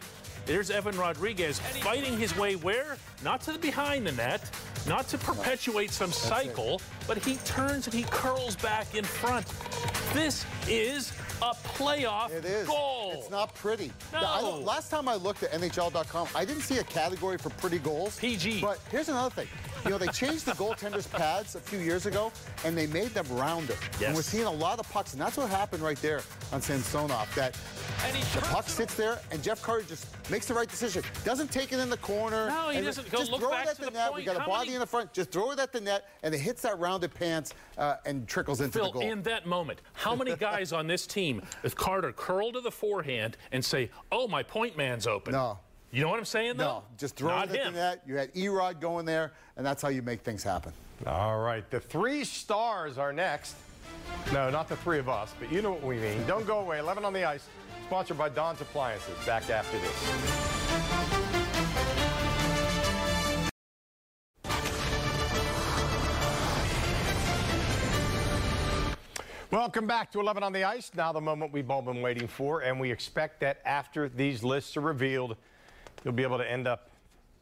There's 0.49 0.71
Evan 0.71 0.97
Rodrigues 0.97 1.59
fighting 1.59 2.17
his 2.17 2.35
way 2.35 2.57
where? 2.57 2.97
Not 3.23 3.43
to 3.43 3.53
the 3.53 3.59
behind 3.59 4.07
the 4.07 4.13
net, 4.13 4.51
not 4.87 5.07
to 5.09 5.19
perpetuate 5.19 5.91
some 5.91 6.11
cycle, 6.11 6.81
but 7.07 7.19
he 7.19 7.37
turns 7.45 7.87
and 7.87 7.93
he 7.93 8.05
curls 8.05 8.57
back 8.57 8.95
in 8.95 9.05
front. 9.05 9.47
This 10.15 10.47
is 10.67 11.13
a 11.43 11.53
playoff 11.55 12.31
It 12.31 12.47
is. 12.47 12.67
goal. 12.67 13.13
It's 13.15 13.31
not 13.31 13.55
pretty. 13.57 13.93
No. 14.11 14.21
I 14.25 14.41
last 14.41 14.91
time 14.91 15.07
I 15.07 15.17
looked 15.17 15.43
at 15.43 15.53
NHL.com, 15.53 16.29
I 16.35 16.47
didn't 16.47 16.63
see 16.63 16.79
a 16.79 16.85
category 16.85 17.37
for 17.37 17.51
pretty 17.51 17.79
goals. 17.79 18.19
PG. 18.19 18.63
But 18.63 18.81
here's 18.91 19.11
another 19.11 19.35
thing. 19.35 19.49
You 19.85 19.91
know, 19.91 19.99
they 19.99 20.07
changed 20.09 20.47
the 20.47 20.53
goaltenders' 20.53 21.11
pads 21.13 21.57
a 21.57 21.61
few 21.61 21.79
years 21.79 22.07
ago, 22.07 22.33
and 22.65 22.75
they 22.77 22.87
made 22.87 23.09
them 23.11 23.27
rounder. 23.31 23.75
Yes. 24.01 24.03
And 24.03 24.15
we're 24.17 24.23
seeing 24.23 24.47
a 24.47 24.51
lot 24.51 24.81
of 24.81 24.91
pucks, 24.91 25.13
and 25.13 25.21
that's 25.21 25.37
what 25.37 25.51
happened 25.51 25.83
right 25.83 26.01
there 26.01 26.23
on 26.53 26.63
Samsonov. 26.63 27.33
That 27.35 27.55
the 28.03 28.41
puck 28.43 28.69
sits 28.69 28.95
there, 28.95 29.19
and 29.31 29.43
Jeff 29.43 29.63
Carter 29.63 29.85
just 29.85 30.07
makes 30.31 30.47
the 30.47 30.55
right 30.55 30.69
decision. 30.69 31.03
Doesn't 31.25 31.51
take 31.51 31.73
it 31.73 31.79
in 31.81 31.91
the 31.91 31.97
corner. 31.99 32.49
No, 32.49 32.69
he 32.69 32.81
doesn't 32.81 33.11
go 33.11 33.19
Just 33.19 33.31
look 33.31 33.41
throw 33.41 33.51
back 33.51 33.67
it 33.67 33.71
at 33.71 33.77
to 33.77 33.81
the, 33.83 33.91
the 33.91 33.93
net. 33.99 34.09
We 34.15 34.25
point. 34.25 34.27
got 34.27 34.37
a 34.37 34.49
body 34.49 34.67
many- 34.67 34.75
in 34.75 34.81
the 34.81 34.87
front. 34.87 35.13
Just 35.13 35.31
throw 35.31 35.51
it 35.53 35.59
at 35.59 35.73
the 35.73 35.81
net, 35.81 36.09
and 36.23 36.35
it 36.35 36.39
hits 36.39 36.63
that 36.63 36.79
rounded 36.79 37.13
pants 37.15 37.55
uh, 37.77 37.97
and 38.07 38.27
trickles 38.29 38.61
into 38.61 38.79
Phil, 38.79 38.87
the 38.87 38.93
goal. 39.01 39.03
in 39.03 39.23
that 39.23 39.47
moment, 39.47 39.81
how 39.95 40.15
many 40.15 40.37
guys 40.37 40.73
on 40.73 40.87
this 40.87 41.07
team, 41.07 41.43
if 41.65 41.75
Carter 41.75 42.13
curl 42.13 42.53
to 42.53 42.61
the 42.61 42.71
forehand 42.71 43.37
and 43.53 43.65
say, 43.65 43.91
"Oh, 44.13 44.29
my 44.29 44.43
point 44.43 44.77
man's 44.77 45.07
open"? 45.07 45.33
No. 45.33 45.59
You 45.91 46.03
know 46.03 46.11
what 46.11 46.19
I'm 46.19 46.27
saying, 46.27 46.59
though? 46.59 46.65
No, 46.65 46.83
just 46.99 47.17
throw 47.17 47.29
Not 47.31 47.49
it 47.49 47.57
at 47.61 47.67
him. 47.69 47.73
the 47.73 47.81
net. 47.81 48.03
You 48.07 48.17
had 48.17 48.35
Erod 48.35 48.79
going 48.79 49.07
there, 49.07 49.33
and 49.57 49.65
that's 49.65 49.81
how 49.81 49.89
you 49.89 50.03
make 50.03 50.21
things 50.21 50.43
happen. 50.43 50.73
All 51.07 51.39
right, 51.41 51.69
the 51.71 51.81
three 51.81 52.25
stars 52.25 52.99
are 52.99 53.11
next. 53.13 53.57
No, 54.33 54.51
not 54.51 54.69
the 54.69 54.77
three 54.77 54.99
of 54.99 55.09
us, 55.09 55.33
but 55.41 55.51
you 55.51 55.63
know 55.63 55.71
what 55.71 55.83
we 55.83 55.97
mean. 55.99 56.27
Don't 56.27 56.47
go 56.47 56.59
away. 56.59 56.79
11 56.79 57.05
on 57.07 57.13
the 57.15 57.25
ice, 57.25 57.47
sponsored 57.89 58.19
by 58.19 58.29
Don's 58.29 58.61
Appliances. 58.61 59.15
Back 59.25 59.49
after 59.49 59.79
this. 59.79 61.09
Welcome 69.51 69.87
back 69.87 70.13
to 70.13 70.21
11 70.21 70.43
on 70.43 70.53
the 70.53 70.65
ice. 70.65 70.91
Now 70.95 71.13
the 71.13 71.23
moment 71.23 71.51
we've 71.55 71.71
all 71.71 71.81
been 71.81 72.03
waiting 72.03 72.29
for, 72.29 72.61
and 72.61 72.79
we 72.79 72.93
expect 72.93 73.41
that 73.41 73.63
after 73.65 74.11
these 74.11 74.45
lists 74.45 74.77
are 74.77 74.83
revealed, 74.83 75.39
you'll 76.05 76.13
be 76.13 76.25
able 76.25 76.37
to 76.37 76.51
end 76.51 76.69
up 76.69 76.91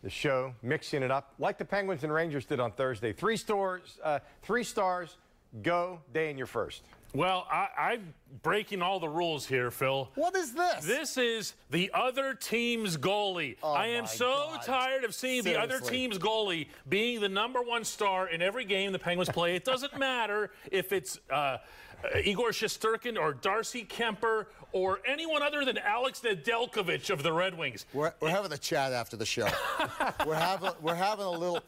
the 0.04 0.10
show 0.10 0.54
mixing 0.62 1.02
it 1.02 1.10
up 1.10 1.34
like 1.40 1.58
the 1.58 1.64
Penguins 1.64 2.04
and 2.04 2.12
Rangers 2.12 2.46
did 2.46 2.60
on 2.60 2.70
Thursday. 2.70 3.12
Three 3.12 3.36
stars, 3.36 3.98
uh, 4.04 4.20
three 4.42 4.62
stars. 4.62 5.16
Go, 5.64 5.98
day 6.12 6.30
in 6.30 6.38
your 6.38 6.46
first. 6.46 6.84
Well, 7.16 7.46
I, 7.50 7.68
I'm 7.78 8.12
breaking 8.42 8.82
all 8.82 9.00
the 9.00 9.08
rules 9.08 9.46
here, 9.46 9.70
Phil. 9.70 10.10
What 10.16 10.36
is 10.36 10.52
this? 10.52 10.84
This 10.84 11.16
is 11.16 11.54
the 11.70 11.90
other 11.94 12.34
team's 12.34 12.98
goallie. 12.98 13.56
I 13.64 13.86
am 13.86 14.06
so 14.06 14.50
God. 14.52 14.62
tired 14.62 15.04
of 15.04 15.14
seeing 15.14 15.42
the 15.42 15.58
other 15.58 15.80
team's 15.80 16.18
goalie 16.18 16.66
being 16.90 17.22
the 17.22 17.28
number 17.30 17.62
one 17.62 17.84
star 17.84 18.28
in 18.28 18.42
every 18.42 18.66
game 18.66 18.92
the 18.92 18.98
Penguins 18.98 19.30
play. 19.30 19.56
It 19.56 19.64
doesn't 19.64 19.98
matter 19.98 20.50
if 20.70 20.92
it's 20.92 21.18
uh, 21.30 21.56
uh, 22.04 22.18
Igor 22.22 22.50
Shesterkin 22.50 23.18
or 23.18 23.32
Darcy 23.32 23.86
Kuemper 23.86 24.46
or 24.72 25.00
anyone 25.06 25.42
other 25.42 25.64
than 25.64 25.78
Alex 25.78 26.20
Nedeljkovic 26.20 27.10
of 27.10 27.22
the 27.22 27.32
Red 27.32 27.56
Wings. 27.56 27.86
We're, 27.92 28.12
we're 28.20 28.30
having 28.30 28.52
a 28.52 28.58
chat 28.58 28.92
after 28.92 29.16
the 29.16 29.26
show. 29.26 29.48
we're 30.26 30.34
having 30.34 30.70
we're 30.80 30.94
having 30.94 31.24
a 31.24 31.30
little. 31.30 31.60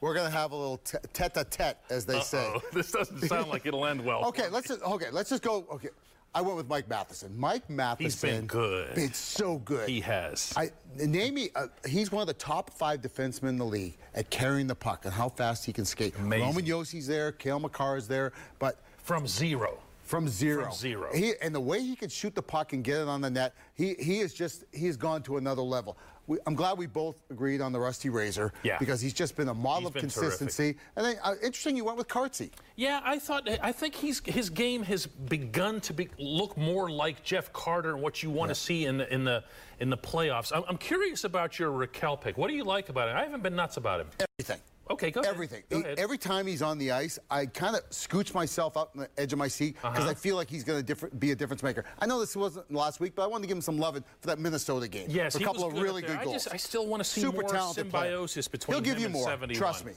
We're 0.00 0.14
gonna 0.14 0.30
have 0.30 0.52
a 0.52 0.56
little 0.56 0.78
tete-a-tete, 1.12 1.78
as 1.90 2.06
they 2.06 2.20
say. 2.20 2.52
Oh, 2.54 2.62
this 2.72 2.90
doesn't 2.92 3.20
sound 3.22 3.48
like 3.48 3.66
it'll 3.66 3.86
end 3.86 4.04
well. 4.04 4.24
Okay, 4.26 4.48
let's 4.50 4.68
just, 4.68 4.82
okay, 4.82 5.10
let's 5.12 5.30
just 5.30 5.42
go. 5.42 5.66
Okay, 5.72 5.88
I 6.34 6.40
went 6.40 6.56
with 6.56 6.68
Mike 6.68 6.88
Matheson. 6.88 7.32
Mike 7.38 7.70
Matheson. 7.70 8.04
He's 8.04 8.20
been 8.20 8.46
good. 8.46 8.94
Been 8.94 9.12
so 9.12 9.58
good. 9.58 9.88
He 9.88 10.00
has. 10.00 10.52
I 10.56 10.70
name 10.96 11.34
me. 11.34 11.50
Uh, 11.54 11.68
he's 11.86 12.10
one 12.10 12.22
of 12.22 12.26
the 12.26 12.34
top 12.34 12.70
five 12.70 13.00
defensemen 13.00 13.50
in 13.50 13.58
the 13.58 13.64
league 13.64 13.96
at 14.14 14.30
carrying 14.30 14.66
the 14.66 14.74
puck 14.74 15.04
and 15.04 15.14
how 15.14 15.28
fast 15.28 15.64
he 15.64 15.72
can 15.72 15.84
skate. 15.84 16.14
Amazing. 16.18 16.46
Roman 16.46 16.64
Josi's 16.64 17.06
there. 17.06 17.30
Cale 17.32 17.60
Makar 17.60 17.96
is 17.96 18.08
there, 18.08 18.32
but 18.58 18.78
From 18.98 19.28
zero. 19.28 19.78
From 20.04 20.28
zero. 20.28 20.64
From 20.66 20.74
zero. 20.74 21.10
He, 21.14 21.32
and 21.40 21.54
the 21.54 21.60
way 21.60 21.80
he 21.80 21.96
can 21.96 22.10
shoot 22.10 22.34
the 22.34 22.42
puck 22.42 22.72
and 22.74 22.84
get 22.84 23.00
it 23.00 23.08
on 23.08 23.20
the 23.22 23.30
net, 23.30 23.54
he 23.74 23.94
he 23.98 24.20
is 24.20 24.34
just 24.34 24.64
he 24.72 24.86
has 24.86 24.96
gone 24.96 25.22
to 25.24 25.38
another 25.38 25.62
level. 25.62 25.96
We, 26.26 26.38
I'm 26.46 26.54
glad 26.54 26.78
we 26.78 26.86
both 26.86 27.22
agreed 27.30 27.60
on 27.60 27.72
the 27.72 27.78
Rusty 27.80 28.08
Razor 28.08 28.52
Yeah. 28.62 28.78
because 28.78 29.00
he's 29.00 29.12
just 29.12 29.36
been 29.36 29.48
a 29.48 29.54
model 29.54 29.80
He's 29.80 29.86
of 29.88 29.92
been 29.94 30.00
consistency. 30.02 30.76
And 30.96 31.04
then 31.04 31.16
uh, 31.22 31.34
interesting, 31.42 31.76
you 31.76 31.84
went 31.84 31.98
with 31.98 32.08
Kartsy. 32.08 32.50
Yeah, 32.76 33.00
I 33.04 33.18
thought 33.18 33.48
I 33.62 33.72
think 33.72 33.94
he's 33.94 34.20
his 34.24 34.48
game 34.50 34.82
has 34.84 35.06
begun 35.06 35.80
to 35.82 35.92
be, 35.92 36.08
look 36.18 36.56
more 36.56 36.90
like 36.90 37.22
Jeff 37.24 37.52
Carter 37.52 37.90
and 37.90 38.00
what 38.02 38.22
you 38.22 38.30
want 38.30 38.50
to 38.50 38.54
see 38.54 38.86
in 38.86 38.98
the 38.98 39.12
in 39.12 39.24
the 39.24 39.42
in 39.80 39.90
the 39.90 39.98
playoffs. 39.98 40.52
I'm, 40.54 40.64
I'm 40.68 40.78
curious 40.78 41.24
about 41.24 41.58
your 41.58 41.70
Rakell 41.70 42.20
pick. 42.20 42.38
What 42.38 42.48
do 42.48 42.54
you 42.54 42.64
like 42.64 42.88
about 42.88 43.08
it? 43.08 43.14
I 43.16 43.22
haven't 43.24 43.42
been 43.42 43.56
nuts 43.56 43.76
about 43.76 44.00
him. 44.00 44.08
Everything. 44.38 44.60
Okay, 44.90 45.10
go 45.10 45.20
ahead. 45.20 45.32
Everything. 45.32 45.62
Go 45.70 45.78
He- 45.78 45.82
ahead. 45.84 45.98
every 45.98 46.18
time 46.18 46.46
he's 46.46 46.60
on 46.60 46.76
the 46.78 46.92
ice, 46.92 47.18
I 47.30 47.46
kind 47.46 47.74
of 47.74 47.88
scooch 47.90 48.34
myself 48.34 48.76
up 48.76 48.90
on 48.94 49.02
the 49.02 49.20
edge 49.20 49.32
of 49.32 49.38
my 49.38 49.48
seat 49.48 49.76
because 49.76 50.00
Uh-huh. 50.00 50.10
I 50.10 50.14
feel 50.14 50.36
like 50.36 50.50
he's 50.50 50.62
going 50.64 50.84
to 50.84 50.94
be 51.18 51.30
a 51.30 51.34
difference 51.34 51.62
maker. 51.62 51.84
I 51.98 52.06
know 52.06 52.20
this 52.20 52.36
wasn't 52.36 52.70
last 52.72 53.00
week, 53.00 53.14
but 53.14 53.22
I 53.22 53.26
wanted 53.26 53.42
to 53.42 53.48
give 53.48 53.56
him 53.56 53.62
some 53.62 53.78
love 53.78 53.94
for 54.20 54.26
that 54.26 54.38
Minnesota 54.38 54.86
game. 54.86 55.06
Yes, 55.08 55.32
for 55.32 55.38
a 55.38 55.40
he 55.40 55.44
couple 55.46 55.64
was 55.64 55.72
of 55.72 55.74
good 55.78 55.82
really 55.82 56.02
up 56.02 56.08
there. 56.08 56.16
good 56.16 56.20
I 56.20 56.24
goals. 56.24 56.44
just 56.44 56.54
I 56.54 56.58
still 56.58 56.86
want 56.86 57.02
to 57.02 57.08
see 57.08 57.22
Super 57.22 57.40
more 57.40 57.50
talented 57.50 57.90
player. 57.90 58.10
symbiosis 58.10 58.48
between 58.48 58.74
He'll 58.74 58.82
give 58.82 58.94
him 58.96 59.00
you 59.00 59.06
and 59.06 59.14
more. 59.14 59.24
71. 59.24 59.58
Trust 59.58 59.86
me. 59.86 59.92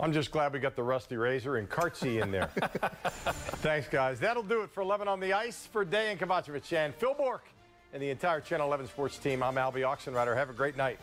I'm 0.00 0.12
just 0.12 0.30
glad 0.30 0.52
we 0.52 0.58
got 0.60 0.76
the 0.76 0.82
Rusty 0.82 1.16
Razor 1.16 1.56
and 1.56 1.68
Kartsy 1.68 2.22
in 2.22 2.30
there. 2.30 2.46
Thanks, 3.62 3.88
guys. 3.88 4.20
That'll 4.20 4.42
do 4.44 4.62
it 4.62 4.70
for 4.70 4.80
11 4.82 5.08
on 5.08 5.18
the 5.20 5.32
ice 5.32 5.66
for 5.72 5.84
Dejan 5.84 6.18
Kovacevic 6.18 6.72
and 6.76 6.94
Phil 6.94 7.14
Bourque 7.14 7.48
and 7.92 8.00
the 8.02 8.10
entire 8.10 8.40
Channel 8.40 8.66
11 8.68 8.86
sports 8.88 9.18
team. 9.18 9.42
I'm 9.42 9.54
Albie 9.56 9.82
Oxenrider. 9.82 10.36
Have 10.36 10.50
a 10.50 10.52
great 10.52 10.76
night. 10.76 11.00